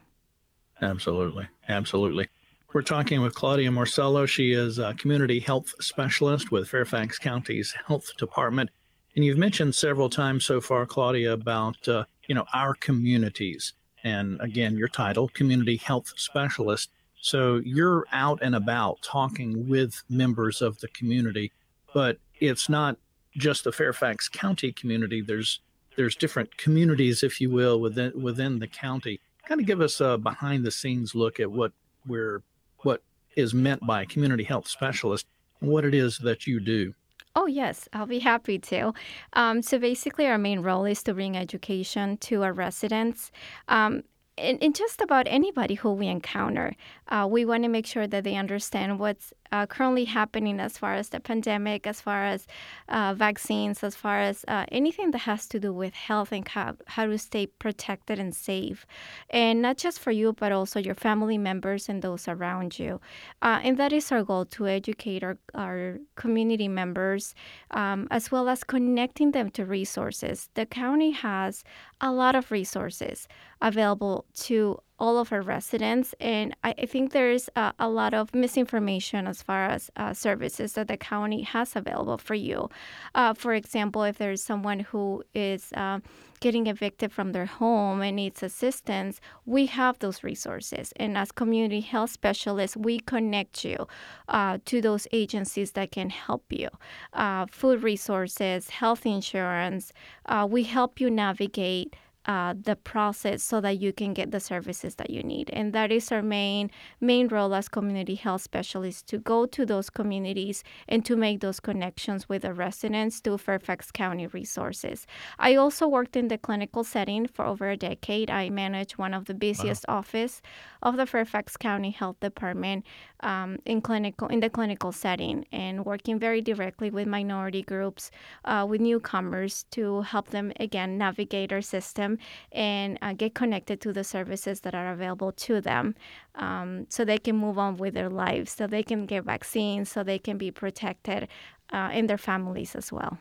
Absolutely. 0.81 1.49
Absolutely. 1.69 2.29
We're 2.75 2.83
talking 2.83 3.23
with 3.23 3.35
Claudia 3.35 3.71
Marcello. 3.71 4.27
She 4.27 4.53
is 4.53 4.79
a 4.79 4.95
community 4.95 5.41
health 5.41 5.73
specialist 5.81 6.53
with 6.53 6.69
Fairfax 6.69 7.19
County's 7.19 7.75
Health 7.87 8.15
Department. 8.19 8.71
And 9.17 9.25
you've 9.25 9.39
mentioned 9.39 9.75
several 9.75 10.11
times 10.11 10.45
so 10.45 10.61
far, 10.61 10.85
Claudia, 10.87 11.33
about 11.33 11.89
uh, 11.89 12.05
you 12.29 12.35
know 12.35 12.45
our 12.53 12.75
communities, 12.75 13.73
and 14.05 14.41
again, 14.41 14.77
your 14.77 14.89
title, 14.89 15.29
community 15.29 15.77
health 15.77 16.13
specialist. 16.17 16.91
So 17.21 17.61
you're 17.65 18.07
out 18.13 18.39
and 18.43 18.55
about 18.55 19.03
talking 19.03 19.69
with 19.69 20.03
members 20.09 20.63
of 20.63 20.79
the 20.81 20.89
community, 20.89 21.53
but 21.93 22.19
it's 22.39 22.69
not 22.69 22.99
just 23.39 23.65
the 23.65 23.73
Fairfax 23.73 24.29
County 24.29 24.73
community. 24.73 25.21
There's 25.21 25.61
there's 25.97 26.15
different 26.15 26.57
communities, 26.57 27.23
if 27.23 27.41
you 27.41 27.51
will, 27.51 27.81
within 27.81 28.13
within 28.21 28.59
the 28.59 28.69
county. 28.69 29.21
Kind 29.47 29.61
of 29.61 29.67
give 29.67 29.81
us 29.81 30.01
a 30.01 30.19
behind 30.19 30.65
the 30.65 30.71
scenes 30.71 31.15
look 31.15 31.41
at 31.41 31.51
what 31.51 31.73
we're 32.07 32.43
what 32.83 33.03
is 33.37 33.55
meant 33.55 33.87
by 33.87 34.05
community 34.05 34.45
health 34.45 34.69
specialist 34.69 35.27
and 35.61 35.71
what 35.71 35.85
it 35.85 35.95
is 35.95 36.19
that 36.19 36.47
you 36.47 36.61
do. 36.61 36.95
Oh, 37.37 37.47
yes, 37.47 37.89
I'll 37.93 38.07
be 38.07 38.19
happy 38.19 38.59
to. 38.59 38.93
Um, 39.35 39.63
so, 39.63 39.79
basically, 39.79 40.27
our 40.27 40.39
main 40.39 40.61
role 40.61 40.85
is 40.85 41.03
to 41.05 41.15
bring 41.15 41.37
education 41.37 42.17
to 42.19 42.43
our 42.43 42.53
residents. 42.53 43.31
Um, 43.69 44.03
in, 44.37 44.73
just 44.73 45.01
about 45.01 45.27
anybody 45.29 45.75
who 45.75 45.93
we 45.93 46.09
encounter, 46.09 46.75
uh, 47.09 47.29
we 47.31 47.45
want 47.45 47.65
to 47.65 47.69
make 47.69 47.87
sure 47.87 48.07
that 48.07 48.25
they 48.25 48.37
understand 48.37 48.99
what's 48.99 49.33
uh, 49.53 49.67
currently 49.67 50.05
happening 50.05 50.61
as 50.61 50.79
far 50.79 50.95
as 50.95 51.09
the 51.11 51.21
pandemic, 51.21 51.87
as 51.87 52.01
far 52.01 52.25
as 52.25 52.47
uh, 52.89 53.15
vaccines, 53.15 53.83
as 53.83 53.95
far 53.95 54.21
as 54.21 54.45
uh, 54.49 54.65
anything 54.71 55.11
that 55.13 55.19
has 55.21 55.47
to 55.49 55.61
do 55.61 55.73
with 55.73 55.95
health 55.95 56.33
and 56.33 56.47
how, 56.49 56.75
how 56.87 57.07
to 57.07 57.19
stay 57.19 57.47
protected 57.47 58.19
and 58.19 58.35
safe. 58.35 58.87
And 59.31 59.63
not 59.63 59.77
just 59.77 60.01
for 60.01 60.11
you, 60.11 60.33
but 60.33 60.53
also 60.53 60.79
your 60.81 60.95
family 60.95 61.39
members 61.39 61.89
and 61.89 62.03
those 62.03 62.29
around 62.29 62.79
you. 62.79 63.01
Uh, 63.43 63.61
and 63.63 63.77
that 63.79 63.93
is 63.93 64.11
our 64.13 64.23
goal 64.23 64.45
to 64.47 64.67
educate 64.67 65.23
our, 65.23 65.39
our 65.55 65.99
community 66.17 66.69
members 66.69 67.35
um, 67.71 68.09
as 68.11 68.31
well 68.31 68.49
as 68.49 68.65
connecting 68.65 69.33
them 69.33 69.51
to 69.51 69.65
resources. 69.65 70.49
The 70.55 70.67
county 70.67 71.11
has 71.13 71.65
a 72.01 72.13
lot 72.13 72.35
of 72.35 72.51
resources 72.51 73.29
available 73.61 74.25
to 74.35 74.81
all 74.99 75.19
of 75.19 75.33
our 75.33 75.43
residents. 75.43 76.15
And 76.21 76.55
I, 76.65 76.75
I 76.79 76.87
think 76.87 77.13
there's 77.13 77.49
a, 77.57 77.73
a, 77.79 77.89
lot 77.89 78.15
of 78.15 78.35
misinformation 78.35 79.27
as 79.27 79.43
far 79.43 79.67
as 79.67 79.91
uh, 79.97 80.13
services 80.13 80.73
that 80.75 80.89
the 80.89 80.97
county 80.97 81.43
has 81.43 81.77
available 81.77 82.19
for 82.19 82.35
you. 82.35 82.69
Uh, 83.15 83.35
for 83.35 83.55
example, 83.55 84.03
if 84.03 84.19
there's 84.19 84.43
someone 84.43 84.81
who 84.81 85.23
is 85.35 85.73
uh, 85.75 86.01
getting 86.41 86.67
evicted 86.67 87.13
from 87.13 87.33
their 87.33 87.47
home 87.47 88.03
and 88.03 88.17
needs 88.17 88.43
assistance, 88.43 89.21
we 89.47 89.67
have 89.67 89.99
those 89.99 90.23
resources. 90.23 90.93
And 90.97 91.17
as 91.17 91.33
community 91.33 91.81
health 91.81 92.11
specialists, 92.11 92.77
we 92.77 93.01
connect 93.01 93.65
you 93.65 93.87
uh, 94.29 94.59
to 94.67 94.81
those 94.81 95.07
agencies 95.13 95.73
that 95.73 95.91
can 95.93 96.11
help 96.11 96.45
you. 96.51 96.69
Uh, 97.13 97.47
food 97.51 97.83
resources, 97.83 98.71
health 98.71 99.07
insurance, 99.07 99.93
uh, 100.27 100.47
we 100.49 100.65
help 100.65 101.01
you 101.01 101.11
navigate 101.11 101.95
uh, 102.29 102.53
the 102.63 102.77
process 102.77 103.43
so 103.43 103.59
that 103.63 103.81
you 103.81 103.91
can 103.91 104.13
get 104.13 104.31
the 104.31 104.39
services 104.39 104.97
that 104.97 105.09
you 105.09 105.23
need. 105.23 105.49
And 105.51 105.73
that 105.73 105.91
is 105.91 106.13
our 106.13 106.23
main 106.23 106.71
main 107.01 107.27
role 107.29 107.55
as 107.55 107.69
community 107.69 108.17
health 108.17 108.43
specialists 108.43 109.03
to 109.05 109.19
go 109.19 109.47
to 109.47 109.65
those 109.65 109.89
communities 109.89 110.63
and 110.87 111.05
to 111.07 111.17
make 111.17 111.41
those 111.41 111.59
connections 111.59 112.29
with 112.29 112.43
the 112.43 112.53
residents 112.53 113.23
to 113.23 113.39
Fairfax 113.39 113.91
County 113.91 114.27
resources. 114.27 115.07
I 115.39 115.57
also 115.57 115.89
worked 115.89 116.17
in 116.17 116.29
the 116.29 116.37
clinical 116.37 116.85
setting 116.85 117.27
for 117.27 117.47
over 117.47 117.71
a 117.71 117.79
decade. 117.79 118.31
I 118.31 118.51
managed 118.51 118.99
one 118.99 119.15
of 119.15 119.25
the 119.25 119.35
busiest 119.35 119.87
wow. 119.89 119.99
office 119.99 120.43
of 120.83 120.99
the 120.99 121.07
Fairfax 121.07 121.57
County 121.57 121.91
Health 121.91 122.21
Department 122.21 122.85
um, 123.21 123.57
in 123.65 123.81
clinical 123.81 124.29
in 124.29 124.41
the 124.41 124.51
clinical 124.51 124.93
setting 124.93 125.47
and 125.51 125.87
working 125.87 126.19
very 126.19 126.43
directly 126.43 126.91
with 126.91 127.07
minority 127.07 127.63
groups, 127.63 128.11
uh, 128.45 128.67
with 128.69 128.83
newcomers 128.83 129.65
to 129.71 130.03
help 130.03 130.29
them 130.29 130.53
again 130.61 130.99
navigate 130.99 131.53
our 131.55 131.63
system 131.63 132.18
and 132.53 132.99
uh, 133.03 133.13
get 133.13 133.35
connected 133.35 133.81
to 133.83 133.93
the 133.93 134.05
services 134.05 134.61
that 134.61 134.75
are 134.75 134.93
available 134.93 135.33
to 135.33 135.61
them, 135.61 135.95
um, 136.35 136.87
so 136.89 137.05
they 137.05 137.19
can 137.19 137.37
move 137.37 137.59
on 137.59 137.77
with 137.77 137.95
their 137.95 138.11
lives, 138.11 138.53
so 138.53 138.67
they 138.67 138.83
can 138.83 139.07
get 139.07 139.25
vaccines, 139.25 139.91
so 139.91 140.03
they 140.03 140.19
can 140.19 140.39
be 140.39 140.51
protected, 140.51 141.29
uh, 141.73 142.01
their 142.07 142.19
families 142.19 142.75
as 142.75 142.93
well. 142.93 143.19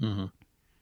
Mm-hmm. 0.00 0.26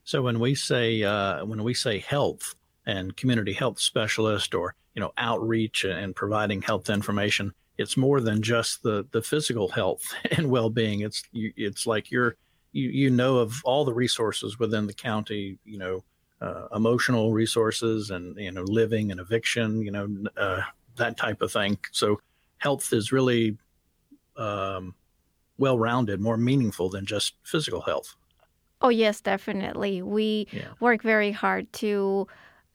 So 0.04 0.22
when 0.22 0.38
we 0.38 0.54
say 0.54 1.02
uh, 1.02 1.44
when 1.44 1.64
we 1.64 1.74
say 1.74 1.98
health 1.98 2.54
and 2.86 3.16
community 3.16 3.52
health 3.52 3.80
specialist 3.80 4.54
or 4.54 4.74
you 4.94 5.00
know 5.00 5.12
outreach 5.16 5.84
and 5.84 6.14
providing 6.14 6.62
health 6.62 6.90
information 6.90 7.52
it's 7.78 7.96
more 7.96 8.20
than 8.20 8.42
just 8.42 8.82
the 8.82 9.06
the 9.12 9.22
physical 9.22 9.68
health 9.68 10.14
and 10.32 10.50
well-being 10.50 11.00
it's 11.00 11.22
you, 11.32 11.52
it's 11.56 11.86
like 11.86 12.10
you're 12.10 12.36
you 12.72 12.88
you 12.90 13.10
know 13.10 13.38
of 13.38 13.60
all 13.64 13.84
the 13.84 13.94
resources 13.94 14.58
within 14.58 14.86
the 14.86 14.92
county 14.92 15.58
you 15.64 15.78
know 15.78 16.04
uh, 16.44 16.68
emotional 16.74 17.32
resources 17.32 18.10
and 18.10 18.36
you 18.38 18.52
know 18.52 18.62
living 18.62 19.10
and 19.10 19.20
eviction 19.20 19.80
you 19.82 19.90
know 19.90 20.06
uh, 20.36 20.60
that 20.96 21.16
type 21.16 21.40
of 21.42 21.50
thing. 21.50 21.78
So 21.92 22.20
health 22.58 22.92
is 22.92 23.12
really 23.12 23.56
um, 24.36 24.94
well-rounded 25.58 26.20
more 26.20 26.36
meaningful 26.36 26.88
than 26.88 27.06
just 27.06 27.34
physical 27.42 27.80
health. 27.80 28.14
Oh 28.80 28.90
yes 28.90 29.20
definitely. 29.20 30.02
We 30.02 30.48
yeah. 30.52 30.72
work 30.80 31.02
very 31.02 31.32
hard 31.32 31.72
to 31.74 32.26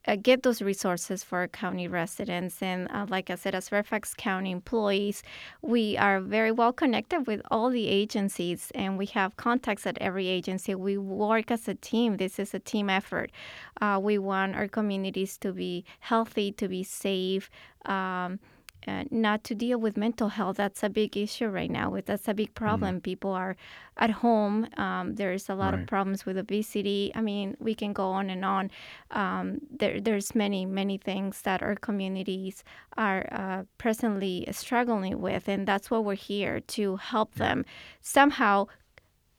uh, 0.07 0.15
get 0.15 0.43
those 0.43 0.61
resources 0.61 1.23
for 1.23 1.47
county 1.47 1.87
residents. 1.87 2.61
And 2.61 2.87
uh, 2.91 3.05
like 3.09 3.29
I 3.29 3.35
said, 3.35 3.55
as 3.55 3.69
Fairfax 3.69 4.13
County 4.13 4.51
employees, 4.51 5.23
we 5.61 5.97
are 5.97 6.19
very 6.19 6.51
well 6.51 6.73
connected 6.73 7.27
with 7.27 7.41
all 7.51 7.69
the 7.69 7.87
agencies 7.87 8.71
and 8.75 8.97
we 8.97 9.05
have 9.07 9.37
contacts 9.37 9.85
at 9.85 9.97
every 9.99 10.27
agency. 10.27 10.73
We 10.75 10.97
work 10.97 11.51
as 11.51 11.67
a 11.67 11.75
team. 11.75 12.17
This 12.17 12.39
is 12.39 12.53
a 12.53 12.59
team 12.59 12.89
effort. 12.89 13.31
Uh, 13.81 13.99
we 14.01 14.17
want 14.17 14.55
our 14.55 14.67
communities 14.67 15.37
to 15.39 15.51
be 15.51 15.85
healthy, 15.99 16.51
to 16.53 16.67
be 16.67 16.83
safe. 16.83 17.49
Um, 17.85 18.39
uh, 18.89 19.03
not 19.11 19.43
to 19.45 19.55
deal 19.55 19.79
with 19.79 19.95
mental 19.97 20.29
health. 20.29 20.57
That's 20.57 20.83
a 20.83 20.89
big 20.89 21.15
issue 21.15 21.47
right 21.47 21.69
now. 21.69 21.89
With 21.89 22.05
that's 22.07 22.27
a 22.27 22.33
big 22.33 22.53
problem. 22.55 22.97
Mm. 22.97 23.03
People 23.03 23.31
are 23.31 23.55
at 23.97 24.09
home. 24.09 24.67
Um, 24.77 25.15
there's 25.15 25.49
a 25.49 25.55
lot 25.55 25.73
right. 25.73 25.81
of 25.81 25.87
problems 25.87 26.25
with 26.25 26.37
obesity. 26.37 27.11
I 27.15 27.21
mean, 27.21 27.55
we 27.59 27.75
can 27.75 27.93
go 27.93 28.07
on 28.09 28.29
and 28.29 28.43
on. 28.43 28.71
Um, 29.11 29.59
there, 29.79 30.01
there's 30.01 30.33
many, 30.33 30.65
many 30.65 30.97
things 30.97 31.41
that 31.43 31.61
our 31.61 31.75
communities 31.75 32.63
are 32.97 33.27
uh, 33.31 33.63
presently 33.77 34.47
struggling 34.51 35.21
with, 35.21 35.47
and 35.47 35.67
that's 35.67 35.91
what 35.91 36.03
we're 36.05 36.15
here 36.15 36.59
to 36.61 36.95
help 36.97 37.35
them 37.35 37.65
somehow 38.01 38.67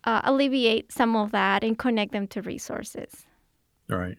uh, 0.05 0.21
alleviate 0.25 0.93
some 0.93 1.17
of 1.17 1.33
that 1.33 1.65
and 1.65 1.79
connect 1.79 2.13
them 2.13 2.27
to 2.29 2.43
resources. 2.43 3.27
All 3.91 3.99
right 3.99 4.19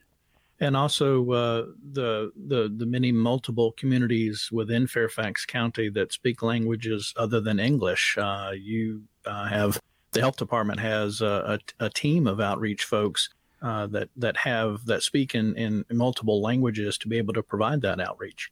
and 0.62 0.78
also 0.78 1.30
uh, 1.32 1.66
the 1.92 2.32
the 2.48 2.74
the 2.74 2.86
many 2.86 3.12
multiple 3.12 3.74
communities 3.74 4.50
within 4.52 4.88
Fairfax 4.88 5.46
County 5.46 5.90
that 5.90 6.14
speak 6.14 6.42
languages 6.42 7.14
other 7.18 7.42
than 7.42 7.60
English. 7.60 8.18
Uh, 8.18 8.52
you 8.56 9.04
uh, 9.26 9.48
have 9.48 9.82
the 10.12 10.22
health 10.22 10.38
department 10.38 10.80
has 10.80 11.20
a, 11.22 11.60
a, 11.80 11.86
a 11.86 11.90
team 11.90 12.28
of 12.28 12.40
outreach 12.40 12.84
folks 12.84 13.30
uh, 13.62 13.88
that 13.88 14.10
that 14.16 14.38
have 14.38 14.86
that 14.86 15.02
speak 15.02 15.34
in, 15.34 15.56
in 15.56 15.84
multiple 15.92 16.42
languages 16.42 16.98
to 17.00 17.08
be 17.08 17.18
able 17.18 17.34
to 17.34 17.44
provide 17.44 17.82
that 17.82 18.00
outreach. 18.00 18.52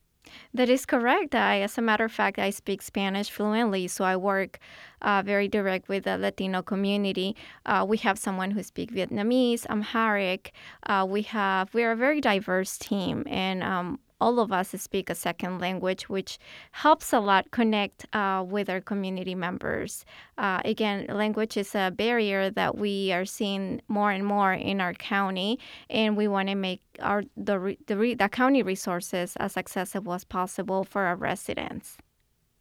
That 0.53 0.69
is 0.69 0.85
correct. 0.85 1.35
I, 1.35 1.61
as 1.61 1.77
a 1.77 1.81
matter 1.81 2.05
of 2.05 2.11
fact, 2.11 2.39
I 2.39 2.49
speak 2.49 2.81
Spanish 2.81 3.29
fluently, 3.29 3.87
so 3.87 4.03
I 4.03 4.15
work 4.15 4.59
uh, 5.01 5.21
very 5.25 5.47
direct 5.47 5.89
with 5.89 6.03
the 6.03 6.17
Latino 6.17 6.61
community. 6.61 7.35
Uh, 7.65 7.85
we 7.87 7.97
have 7.97 8.17
someone 8.17 8.51
who 8.51 8.63
speaks 8.63 8.93
Vietnamese, 8.93 9.65
Amharic. 9.69 10.51
Uh, 10.85 11.05
we 11.07 11.21
have 11.23 11.73
we 11.73 11.83
are 11.83 11.91
a 11.91 11.95
very 11.95 12.21
diverse 12.21 12.77
team, 12.77 13.23
and 13.27 13.63
um, 13.63 13.99
all 14.21 14.39
of 14.39 14.51
us 14.51 14.69
speak 14.77 15.09
a 15.09 15.15
second 15.15 15.59
language, 15.59 16.09
which 16.09 16.37
helps 16.71 17.13
a 17.13 17.19
lot 17.19 17.51
connect 17.51 18.05
uh, 18.13 18.43
with 18.47 18.69
our 18.69 18.81
community 18.81 19.35
members. 19.35 20.05
Uh, 20.37 20.61
again, 20.65 21.05
language 21.09 21.57
is 21.57 21.73
a 21.75 21.91
barrier 21.91 22.49
that 22.49 22.77
we 22.77 23.11
are 23.11 23.25
seeing 23.25 23.81
more 23.87 24.11
and 24.11 24.25
more 24.25 24.53
in 24.53 24.81
our 24.81 24.93
county, 24.93 25.59
and 25.89 26.17
we 26.17 26.27
want 26.27 26.49
to 26.49 26.55
make 26.55 26.81
our 26.99 27.23
the 27.37 27.77
the, 27.87 28.15
the 28.15 28.29
county 28.29 28.63
resources 28.63 29.35
as 29.37 29.57
accessible 29.57 30.13
as 30.13 30.23
possible 30.23 30.83
for 30.83 31.03
our 31.03 31.15
residents. 31.15 31.97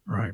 Right. 0.05 0.33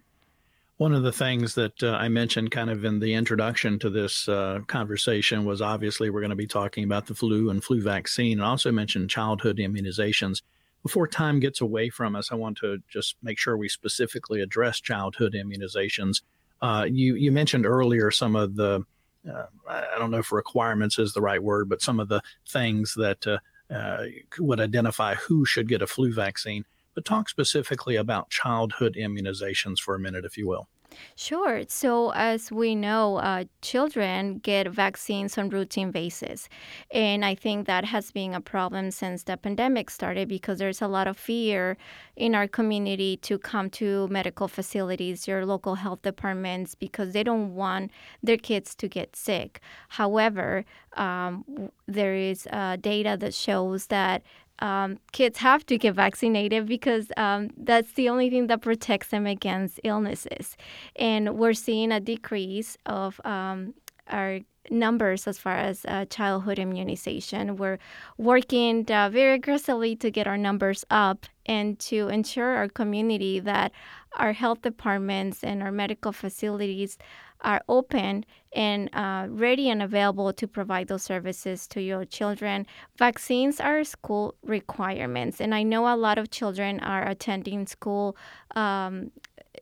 One 0.77 0.93
of 0.93 1.03
the 1.03 1.11
things 1.11 1.55
that 1.55 1.81
uh, 1.81 1.91
I 1.91 2.09
mentioned 2.09 2.51
kind 2.51 2.69
of 2.69 2.83
in 2.83 2.99
the 2.99 3.13
introduction 3.13 3.79
to 3.79 3.89
this 3.89 4.27
uh, 4.27 4.59
conversation 4.67 5.45
was 5.45 5.61
obviously 5.61 6.09
we're 6.09 6.19
going 6.19 6.31
to 6.31 6.35
be 6.35 6.47
talking 6.47 6.83
about 6.83 7.05
the 7.05 7.15
flu 7.15 7.49
and 7.49 7.63
flu 7.63 7.81
vaccine, 7.81 8.39
and 8.39 8.45
also 8.45 8.71
mentioned 8.73 9.09
childhood 9.09 9.57
immunizations 9.57 10.41
before 10.85 11.07
time 11.07 11.39
gets 11.39 11.61
away 11.61 11.89
from 11.89 12.15
us, 12.15 12.31
I 12.31 12.35
want 12.35 12.57
to 12.57 12.77
just 12.87 13.15
make 13.23 13.39
sure 13.39 13.57
we 13.57 13.69
specifically 13.69 14.39
address 14.39 14.79
childhood 14.79 15.33
immunizations. 15.33 16.21
Uh, 16.61 16.85
you 16.87 17.15
you 17.15 17.31
mentioned 17.31 17.65
earlier 17.65 18.11
some 18.11 18.35
of 18.35 18.55
the 18.55 18.85
uh, 19.27 19.45
I 19.67 19.97
don't 19.97 20.11
know 20.11 20.19
if 20.19 20.31
requirements 20.31 20.99
is 20.99 21.13
the 21.13 21.21
right 21.21 21.41
word, 21.41 21.69
but 21.69 21.81
some 21.81 21.99
of 21.99 22.07
the 22.07 22.21
things 22.47 22.93
that 22.93 23.25
uh, 23.25 23.39
uh 23.73 24.03
would 24.37 24.59
identify 24.59 25.15
who 25.15 25.43
should 25.43 25.67
get 25.67 25.81
a 25.81 25.87
flu 25.87 26.13
vaccine. 26.13 26.65
But 26.93 27.03
talk 27.03 27.29
specifically 27.29 27.95
about 27.95 28.29
childhood 28.29 28.95
immunizations 28.95 29.79
for 29.79 29.95
a 29.95 29.99
minute, 29.99 30.23
if 30.23 30.37
you 30.37 30.47
will. 30.47 30.67
Sure. 31.15 31.63
So, 31.67 32.11
as 32.11 32.51
we 32.51 32.75
know, 32.75 33.17
uh, 33.17 33.45
children 33.61 34.39
get 34.39 34.67
vaccines 34.67 35.37
on 35.37 35.49
routine 35.49 35.91
basis. 35.91 36.49
And 36.91 37.23
I 37.23 37.35
think 37.35 37.67
that 37.67 37.85
has 37.85 38.11
been 38.11 38.33
a 38.33 38.41
problem 38.41 38.91
since 38.91 39.23
the 39.23 39.37
pandemic 39.37 39.89
started 39.89 40.27
because 40.27 40.59
there's 40.59 40.81
a 40.81 40.87
lot 40.87 41.07
of 41.07 41.17
fear 41.17 41.77
in 42.15 42.35
our 42.35 42.47
community 42.47 43.17
to 43.17 43.37
come 43.37 43.69
to 43.71 44.07
medical 44.09 44.47
facilities, 44.47 45.27
your 45.27 45.45
local 45.45 45.75
health 45.75 46.01
departments, 46.01 46.75
because 46.75 47.13
they 47.13 47.23
don't 47.23 47.55
want 47.55 47.91
their 48.23 48.37
kids 48.37 48.75
to 48.75 48.87
get 48.87 49.15
sick. 49.15 49.59
However, 49.89 50.65
um, 50.93 51.71
there 51.87 52.15
is 52.15 52.47
uh, 52.51 52.77
data 52.77 53.17
that 53.19 53.33
shows 53.33 53.87
that 53.87 54.23
um, 54.59 54.99
kids 55.11 55.37
have 55.39 55.65
to 55.65 55.77
get 55.77 55.95
vaccinated 55.95 56.65
because 56.65 57.11
um, 57.17 57.49
that's 57.57 57.93
the 57.93 58.09
only 58.09 58.29
thing 58.29 58.47
that 58.47 58.61
protects 58.61 59.09
them 59.09 59.25
against 59.25 59.79
illnesses. 59.83 60.55
And 60.95 61.37
we're 61.37 61.53
seeing 61.53 61.91
a 61.91 61.99
decrease 61.99 62.77
of 62.85 63.19
um, 63.25 63.73
our 64.07 64.39
numbers 64.71 65.27
as 65.27 65.37
far 65.37 65.57
as 65.57 65.85
uh, 65.85 66.05
childhood 66.05 66.59
immunization. 66.59 67.55
We're 67.57 67.79
working 68.17 68.89
uh, 68.89 69.09
very 69.09 69.35
aggressively 69.35 69.95
to 69.97 70.09
get 70.09 70.27
our 70.27 70.37
numbers 70.37 70.85
up 70.89 71.25
and 71.45 71.77
to 71.79 72.07
ensure 72.07 72.55
our 72.55 72.69
community 72.69 73.39
that 73.41 73.71
our 74.13 74.33
health 74.33 74.61
departments 74.61 75.43
and 75.43 75.61
our 75.61 75.71
medical 75.71 76.11
facilities 76.11 76.97
are 77.41 77.61
open 77.67 78.25
and 78.55 78.89
uh, 78.93 79.27
ready 79.29 79.69
and 79.69 79.81
available 79.81 80.33
to 80.33 80.47
provide 80.47 80.87
those 80.87 81.03
services 81.03 81.67
to 81.67 81.81
your 81.81 82.05
children. 82.05 82.65
Vaccines 82.97 83.59
are 83.59 83.83
school 83.83 84.35
requirements, 84.43 85.41
and 85.41 85.53
I 85.53 85.63
know 85.63 85.93
a 85.93 85.97
lot 85.97 86.17
of 86.17 86.31
children 86.31 86.79
are 86.79 87.07
attending 87.07 87.67
school, 87.67 88.17
um, 88.55 89.11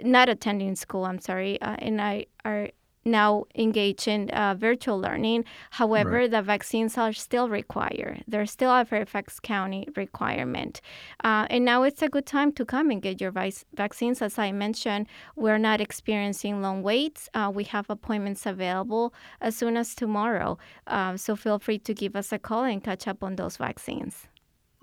not 0.01 0.29
attending 0.29 0.75
school. 0.75 1.05
I'm 1.05 1.19
sorry, 1.19 1.59
uh, 1.61 1.75
and 1.79 2.01
I 2.01 2.27
are 2.45 2.69
now 3.05 3.45
engage 3.55 4.07
in 4.07 4.29
uh, 4.29 4.55
virtual 4.55 4.99
learning. 4.99 5.45
However, 5.71 6.11
right. 6.11 6.31
the 6.31 6.41
vaccines 6.41 6.97
are 6.97 7.13
still 7.13 7.49
required. 7.49 8.23
They're 8.27 8.45
still 8.45 8.71
a 8.71 8.85
Fairfax 8.85 9.39
County 9.39 9.87
requirement. 9.95 10.81
Uh, 11.23 11.47
and 11.49 11.65
now 11.65 11.83
it's 11.83 12.01
a 12.01 12.09
good 12.09 12.25
time 12.25 12.51
to 12.53 12.65
come 12.65 12.89
and 12.89 13.01
get 13.01 13.21
your 13.21 13.31
vice- 13.31 13.65
vaccines. 13.73 14.21
As 14.21 14.37
I 14.37 14.51
mentioned, 14.51 15.07
we're 15.35 15.57
not 15.57 15.81
experiencing 15.81 16.61
long 16.61 16.83
waits. 16.83 17.29
Uh, 17.33 17.51
we 17.53 17.63
have 17.65 17.89
appointments 17.89 18.45
available 18.45 19.13
as 19.41 19.55
soon 19.55 19.77
as 19.77 19.95
tomorrow. 19.95 20.57
Uh, 20.87 21.17
so 21.17 21.35
feel 21.35 21.59
free 21.59 21.79
to 21.79 21.93
give 21.93 22.15
us 22.15 22.31
a 22.31 22.39
call 22.39 22.63
and 22.63 22.83
catch 22.83 23.07
up 23.07 23.23
on 23.23 23.35
those 23.35 23.57
vaccines. 23.57 24.27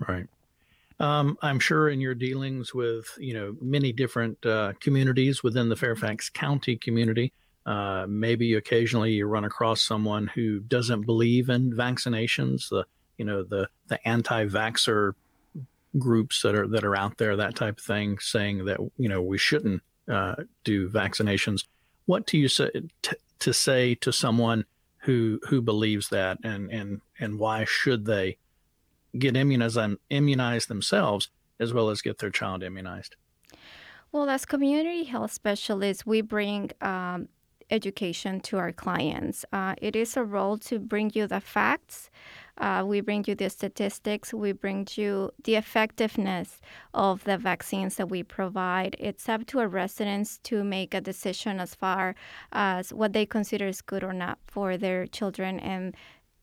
Right. 0.07 0.27
Um, 1.01 1.35
I'm 1.41 1.59
sure 1.59 1.89
in 1.89 1.99
your 1.99 2.13
dealings 2.13 2.75
with 2.75 3.07
you 3.17 3.33
know 3.33 3.55
many 3.59 3.91
different 3.91 4.45
uh, 4.45 4.73
communities 4.79 5.41
within 5.41 5.67
the 5.67 5.75
Fairfax 5.75 6.29
County 6.29 6.77
community, 6.77 7.33
uh, 7.65 8.05
maybe 8.07 8.55
occasionally 8.55 9.13
you 9.13 9.25
run 9.25 9.43
across 9.43 9.81
someone 9.81 10.27
who 10.27 10.59
doesn't 10.59 11.05
believe 11.05 11.49
in 11.49 11.71
vaccinations, 11.71 12.69
the 12.69 12.85
you 13.17 13.25
know 13.25 13.43
the 13.43 13.69
the 13.87 14.05
anti-vaxxer 14.07 15.13
groups 15.97 16.41
that 16.41 16.55
are 16.55 16.67
that 16.67 16.83
are 16.83 16.95
out 16.95 17.17
there, 17.17 17.35
that 17.35 17.55
type 17.55 17.77
of 17.77 17.83
thing, 17.83 18.17
saying 18.19 18.65
that 18.65 18.79
you 18.97 19.09
know 19.09 19.21
we 19.21 19.37
shouldn't 19.37 19.83
uh, 20.09 20.35
do 20.63 20.89
vaccinations. 20.89 21.65
What 22.05 22.25
do 22.25 22.37
you 22.37 22.47
say 22.47 22.69
t- 23.01 23.15
to 23.39 23.53
say 23.53 23.95
to 23.95 24.11
someone 24.11 24.65
who 24.99 25.39
who 25.49 25.61
believes 25.61 26.09
that, 26.09 26.39
and 26.43 26.71
and 26.71 27.01
and 27.19 27.37
why 27.37 27.65
should 27.65 28.05
they 28.05 28.37
get 29.17 29.35
immunized 29.35 29.77
immunized 30.09 30.67
themselves 30.67 31.29
as 31.59 31.73
well 31.73 31.89
as 31.89 32.01
get 32.01 32.17
their 32.17 32.31
child 32.31 32.63
immunized? 32.63 33.15
Well, 34.11 34.29
as 34.29 34.45
community 34.45 35.05
health 35.05 35.31
specialists, 35.31 36.05
we 36.05 36.21
bring 36.21 36.71
um, 36.81 37.29
education 37.71 38.39
to 38.41 38.57
our 38.57 38.71
clients. 38.71 39.45
Uh, 39.51 39.75
it 39.81 39.95
is 39.95 40.17
a 40.17 40.23
role 40.23 40.57
to 40.57 40.79
bring 40.79 41.11
you 41.13 41.25
the 41.27 41.39
facts. 41.39 42.09
Uh, 42.57 42.83
we 42.85 43.01
bring 43.01 43.23
you 43.27 43.33
the 43.33 43.49
statistics. 43.49 44.33
We 44.33 44.51
bring 44.51 44.87
you 44.95 45.31
the 45.43 45.55
effectiveness 45.55 46.61
of 46.93 47.23
the 47.23 47.37
vaccines 47.37 47.95
that 47.95 48.09
we 48.09 48.21
provide. 48.23 48.95
It's 48.99 49.27
up 49.27 49.47
to 49.47 49.59
our 49.59 49.67
residents 49.67 50.37
to 50.43 50.63
make 50.63 50.93
a 50.93 51.01
decision 51.01 51.59
as 51.59 51.73
far 51.73 52.13
as 52.51 52.93
what 52.93 53.13
they 53.13 53.25
consider 53.25 53.67
is 53.67 53.81
good 53.81 54.03
or 54.03 54.13
not 54.13 54.37
for 54.45 54.77
their 54.77 55.07
children 55.07 55.59
and 55.59 55.95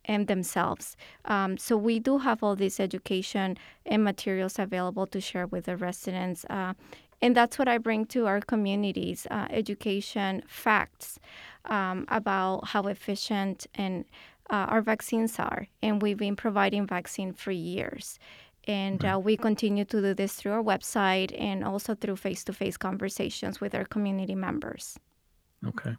and 0.08 0.26
themselves. 0.26 0.96
Um, 1.26 1.58
so 1.58 1.76
we 1.76 2.00
do 2.00 2.16
have 2.18 2.42
all 2.42 2.56
this 2.56 2.80
education 2.80 3.58
and 3.84 4.02
materials 4.02 4.58
available 4.58 5.06
to 5.06 5.20
share 5.20 5.46
with 5.46 5.66
the 5.66 5.76
residents. 5.76 6.46
Uh, 6.48 6.72
and 7.20 7.36
that's 7.36 7.58
what 7.58 7.68
I 7.68 7.78
bring 7.78 8.06
to 8.06 8.26
our 8.26 8.40
communities 8.40 9.26
uh, 9.30 9.46
education, 9.50 10.42
facts 10.46 11.18
um, 11.64 12.06
about 12.08 12.68
how 12.68 12.82
efficient 12.82 13.66
and 13.74 14.04
uh, 14.50 14.66
our 14.68 14.80
vaccines 14.80 15.38
are. 15.38 15.66
And 15.82 16.00
we've 16.00 16.16
been 16.16 16.36
providing 16.36 16.86
vaccine 16.86 17.32
for 17.32 17.50
years. 17.50 18.18
And 18.66 19.02
uh, 19.04 19.18
we 19.22 19.36
continue 19.36 19.84
to 19.86 20.00
do 20.00 20.14
this 20.14 20.34
through 20.34 20.52
our 20.52 20.62
website 20.62 21.34
and 21.40 21.64
also 21.64 21.94
through 21.94 22.16
face 22.16 22.44
to 22.44 22.52
face 22.52 22.76
conversations 22.76 23.60
with 23.60 23.74
our 23.74 23.84
community 23.84 24.34
members. 24.34 24.98
Okay. 25.66 25.96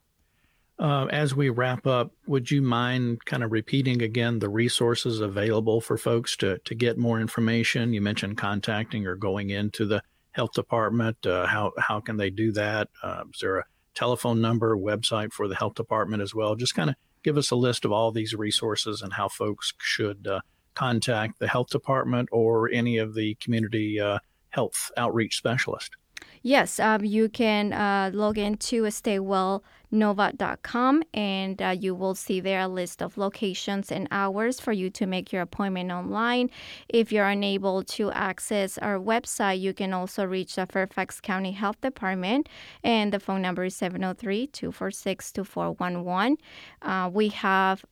Uh, 0.78 1.08
as 1.12 1.36
we 1.36 1.50
wrap 1.50 1.86
up, 1.86 2.12
would 2.28 2.50
you 2.50 2.62
mind 2.62 3.26
kind 3.26 3.44
of 3.44 3.52
repeating 3.52 4.02
again 4.02 4.40
the 4.40 4.48
resources 4.48 5.20
available 5.20 5.82
for 5.82 5.98
folks 5.98 6.38
to, 6.38 6.58
to 6.60 6.74
get 6.74 6.98
more 6.98 7.20
information? 7.20 7.92
You 7.92 8.02
mentioned 8.02 8.38
contacting 8.38 9.06
or 9.06 9.16
going 9.16 9.50
into 9.50 9.86
the 9.86 10.02
health 10.32 10.54
department? 10.54 11.26
Uh, 11.26 11.46
how 11.46 11.72
how 11.78 12.00
can 12.00 12.18
they 12.18 12.30
do 12.30 12.52
that? 12.54 12.90
Uh, 13.04 13.24
is 13.34 13.40
there 13.42 13.60
a 13.60 13.66
telephone 13.94 14.42
number, 14.42 14.78
website 14.78 15.34
for 15.34 15.48
the 15.48 15.56
health 15.56 15.76
department 15.76 16.22
as 16.22 16.34
well? 16.34 16.56
Just 16.56 16.76
kind 16.76 16.90
of 16.90 16.96
give 17.24 17.38
us 17.38 17.52
a 17.52 17.56
list 17.56 17.86
of 17.86 17.92
all 17.92 18.12
these 18.12 18.34
resources 18.34 19.02
and 19.02 19.14
how 19.14 19.28
folks 19.28 19.74
should 19.80 20.28
uh, 20.28 20.40
contact 20.76 21.40
the 21.40 21.48
health 21.48 21.70
department 21.70 22.30
or 22.32 22.70
any 22.72 22.98
of 22.98 23.14
the 23.14 23.36
community 23.36 24.00
uh, 24.00 24.20
health 24.50 24.92
outreach 24.98 25.38
specialist. 25.38 25.96
Yes, 26.42 26.80
um, 26.80 27.04
you 27.04 27.28
can 27.28 27.74
uh, 27.74 28.12
log 28.14 28.38
into 28.38 28.84
staywellnova.com 28.84 31.04
and 31.14 31.62
uh, 31.62 31.76
you 31.78 31.94
will 31.94 32.16
see 32.16 32.40
there 32.40 32.62
a 32.62 32.68
list 32.70 33.02
of 33.02 33.18
locations 33.18 33.92
and 33.92 34.08
hours 34.10 34.58
for 34.58 34.72
you 34.72 34.90
to 34.92 35.06
make 35.06 35.34
your 35.34 35.42
appointment 35.42 35.92
online. 35.92 36.50
If 36.88 37.12
you're 37.12 37.28
unable 37.28 37.84
to 37.84 38.10
access 38.12 38.78
our 38.78 38.98
website, 38.98 39.60
you 39.60 39.74
can 39.74 39.92
also 39.92 40.24
reach 40.24 40.56
the 40.56 40.66
Fairfax 40.66 41.20
County 41.20 41.52
Health 41.52 41.82
Department, 41.82 42.48
and 42.86 43.12
the 43.12 43.20
phone 43.20 43.42
number 43.42 43.66
is 43.66 43.76
703 43.76 44.48
246 44.48 45.34
2411. 45.34 46.38
Uh, 46.82 47.10
we 47.12 47.28
have 47.30 47.84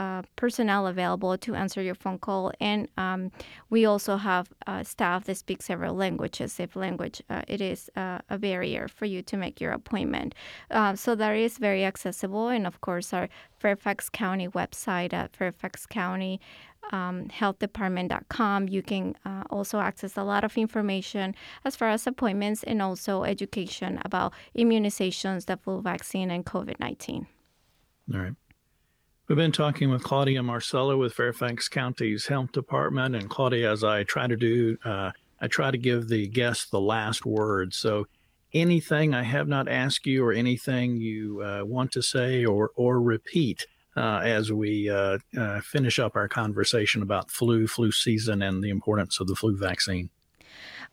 uh, 0.00 0.22
personnel 0.34 0.86
available 0.86 1.36
to 1.36 1.54
answer 1.54 1.82
your 1.82 1.94
phone 1.94 2.18
call, 2.18 2.50
and 2.58 2.88
um, 2.96 3.30
we 3.68 3.84
also 3.84 4.16
have 4.16 4.50
uh, 4.66 4.82
staff 4.82 5.24
that 5.24 5.36
speak 5.36 5.60
several 5.60 5.94
languages 5.94 6.58
if 6.58 6.74
language 6.74 7.22
uh, 7.28 7.42
it 7.46 7.60
is 7.60 7.90
uh, 7.96 8.18
a 8.30 8.38
barrier 8.38 8.88
for 8.88 9.04
you 9.04 9.20
to 9.20 9.36
make 9.36 9.60
your 9.60 9.72
appointment. 9.72 10.34
Uh, 10.70 10.96
so 10.96 11.14
that 11.14 11.36
is 11.36 11.58
very 11.58 11.84
accessible, 11.84 12.48
and 12.48 12.66
of 12.66 12.80
course 12.80 13.12
our 13.12 13.28
Fairfax 13.58 14.08
County 14.08 14.48
website 14.48 15.12
at 15.12 15.36
Fairfax 15.36 15.84
County. 15.84 16.40
Um, 16.92 17.28
healthdepartment.com. 17.28 18.68
You 18.68 18.82
can 18.82 19.14
uh, 19.24 19.44
also 19.50 19.78
access 19.78 20.16
a 20.16 20.24
lot 20.24 20.42
of 20.42 20.56
information 20.56 21.36
as 21.64 21.76
far 21.76 21.90
as 21.90 22.04
appointments 22.06 22.64
and 22.64 22.82
also 22.82 23.22
education 23.22 24.00
about 24.04 24.32
immunizations, 24.56 25.44
the 25.44 25.56
flu 25.58 25.82
vaccine, 25.82 26.30
and 26.32 26.44
COVID 26.44 26.80
19. 26.80 27.26
All 28.12 28.20
right. 28.20 28.34
We've 29.30 29.36
been 29.36 29.52
talking 29.52 29.90
with 29.90 30.02
Claudia 30.02 30.42
Marcello 30.42 30.96
with 30.96 31.12
Fairfax 31.14 31.68
County's 31.68 32.26
Health 32.26 32.50
Department. 32.50 33.14
And 33.14 33.30
Claudia, 33.30 33.70
as 33.70 33.84
I 33.84 34.02
try 34.02 34.26
to 34.26 34.34
do, 34.34 34.76
uh, 34.84 35.12
I 35.40 35.46
try 35.46 35.70
to 35.70 35.78
give 35.78 36.08
the 36.08 36.26
guest 36.26 36.72
the 36.72 36.80
last 36.80 37.24
word. 37.24 37.72
So 37.72 38.08
anything 38.52 39.14
I 39.14 39.22
have 39.22 39.46
not 39.46 39.68
asked 39.68 40.04
you 40.04 40.24
or 40.24 40.32
anything 40.32 40.96
you 40.96 41.44
uh, 41.44 41.62
want 41.64 41.92
to 41.92 42.02
say 42.02 42.44
or, 42.44 42.72
or 42.74 43.00
repeat 43.00 43.68
uh, 43.96 44.18
as 44.24 44.50
we 44.50 44.90
uh, 44.90 45.18
uh, 45.38 45.60
finish 45.60 46.00
up 46.00 46.16
our 46.16 46.26
conversation 46.26 47.00
about 47.00 47.30
flu, 47.30 47.68
flu 47.68 47.92
season, 47.92 48.42
and 48.42 48.64
the 48.64 48.70
importance 48.70 49.20
of 49.20 49.28
the 49.28 49.36
flu 49.36 49.56
vaccine? 49.56 50.10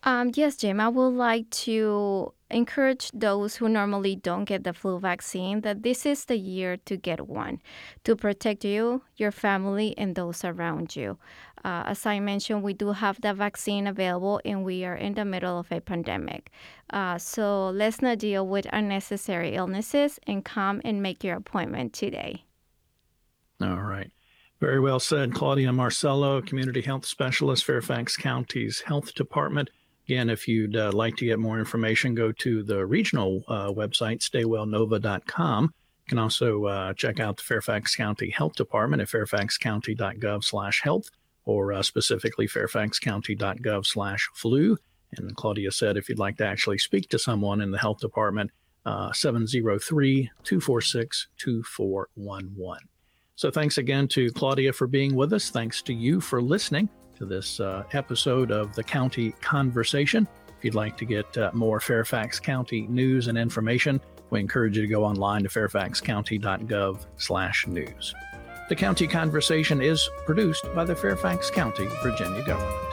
Um, 0.03 0.29
yes, 0.35 0.57
Jim, 0.57 0.79
I 0.79 0.89
would 0.89 1.07
like 1.07 1.49
to 1.49 2.33
encourage 2.49 3.11
those 3.13 3.57
who 3.57 3.67
normally 3.67 4.15
don't 4.15 4.45
get 4.45 4.63
the 4.63 4.73
flu 4.73 4.99
vaccine 4.99 5.61
that 5.61 5.83
this 5.83 6.05
is 6.05 6.25
the 6.25 6.37
year 6.37 6.77
to 6.85 6.97
get 6.97 7.27
one 7.27 7.61
to 8.03 8.15
protect 8.15 8.63
you, 8.63 9.01
your 9.15 9.31
family, 9.31 9.93
and 9.97 10.15
those 10.15 10.43
around 10.43 10.95
you. 10.95 11.17
Uh, 11.65 11.83
as 11.85 12.05
I 12.05 12.19
mentioned, 12.19 12.63
we 12.63 12.73
do 12.73 12.91
have 12.91 13.19
the 13.21 13.33
vaccine 13.33 13.87
available 13.87 14.39
and 14.45 14.63
we 14.63 14.85
are 14.85 14.95
in 14.95 15.15
the 15.15 15.25
middle 15.25 15.59
of 15.59 15.71
a 15.71 15.81
pandemic. 15.81 16.51
Uh, 16.89 17.17
so 17.17 17.69
let's 17.69 18.01
not 18.01 18.19
deal 18.19 18.47
with 18.47 18.67
unnecessary 18.71 19.55
illnesses 19.55 20.19
and 20.25 20.45
come 20.45 20.81
and 20.85 21.01
make 21.01 21.23
your 21.23 21.35
appointment 21.35 21.93
today. 21.93 22.45
All 23.61 23.81
right. 23.81 24.11
Very 24.59 24.79
well 24.79 24.99
said. 24.99 25.33
Claudia 25.33 25.71
Marcello, 25.71 26.41
Community 26.41 26.81
Health 26.81 27.05
Specialist, 27.05 27.63
Fairfax 27.63 28.17
County's 28.17 28.81
Health 28.81 29.13
Department. 29.13 29.69
Again, 30.07 30.29
if 30.29 30.47
you'd 30.47 30.77
uh, 30.77 30.91
like 30.93 31.17
to 31.17 31.25
get 31.25 31.37
more 31.37 31.59
information, 31.59 32.15
go 32.15 32.31
to 32.31 32.63
the 32.63 32.85
regional 32.85 33.43
uh, 33.49 33.67
website, 33.67 34.19
staywellnova.com. 34.19 35.63
You 35.63 36.07
can 36.07 36.17
also 36.17 36.65
uh, 36.65 36.93
check 36.93 37.19
out 37.19 37.35
the 37.35 37.43
Fairfax 37.43 37.93
County 37.93 38.29
Health 38.29 38.55
Department 38.55 39.01
at 39.01 39.09
fairfaxcounty.gov 39.09 40.45
slash 40.45 40.81
health 40.81 41.09
or 41.43 41.73
uh, 41.73 41.83
specifically 41.83 42.47
fairfaxcounty.gov 42.47 43.85
slash 43.85 44.29
flu. 44.33 44.77
And 45.17 45.35
Claudia 45.35 45.71
said 45.71 45.97
if 45.97 46.07
you'd 46.07 46.19
like 46.19 46.37
to 46.37 46.45
actually 46.45 46.77
speak 46.77 47.09
to 47.09 47.19
someone 47.19 47.59
in 47.59 47.71
the 47.71 47.77
health 47.77 47.99
department, 47.99 48.51
uh, 48.85 49.11
703 49.11 50.31
246 50.43 51.27
2411. 51.37 52.87
So 53.35 53.51
thanks 53.51 53.77
again 53.77 54.07
to 54.09 54.31
Claudia 54.31 54.71
for 54.71 54.87
being 54.87 55.15
with 55.15 55.33
us. 55.33 55.49
Thanks 55.49 55.81
to 55.81 55.93
you 55.93 56.21
for 56.21 56.41
listening 56.41 56.87
to 57.17 57.25
this 57.25 57.59
uh, 57.59 57.83
episode 57.93 58.51
of 58.51 58.75
the 58.75 58.83
County 58.83 59.31
Conversation. 59.41 60.27
If 60.57 60.65
you'd 60.65 60.75
like 60.75 60.97
to 60.97 61.05
get 61.05 61.35
uh, 61.37 61.51
more 61.53 61.79
Fairfax 61.79 62.39
County 62.39 62.87
news 62.87 63.27
and 63.27 63.37
information, 63.37 64.01
we 64.29 64.39
encourage 64.39 64.75
you 64.75 64.83
to 64.83 64.87
go 64.87 65.03
online 65.03 65.43
to 65.43 65.49
fairfaxcounty.gov/news. 65.49 68.15
The 68.69 68.75
County 68.75 69.07
Conversation 69.07 69.81
is 69.81 70.09
produced 70.25 70.67
by 70.75 70.83
the 70.83 70.95
Fairfax 70.95 71.49
County, 71.49 71.87
Virginia 72.03 72.43
government. 72.43 72.86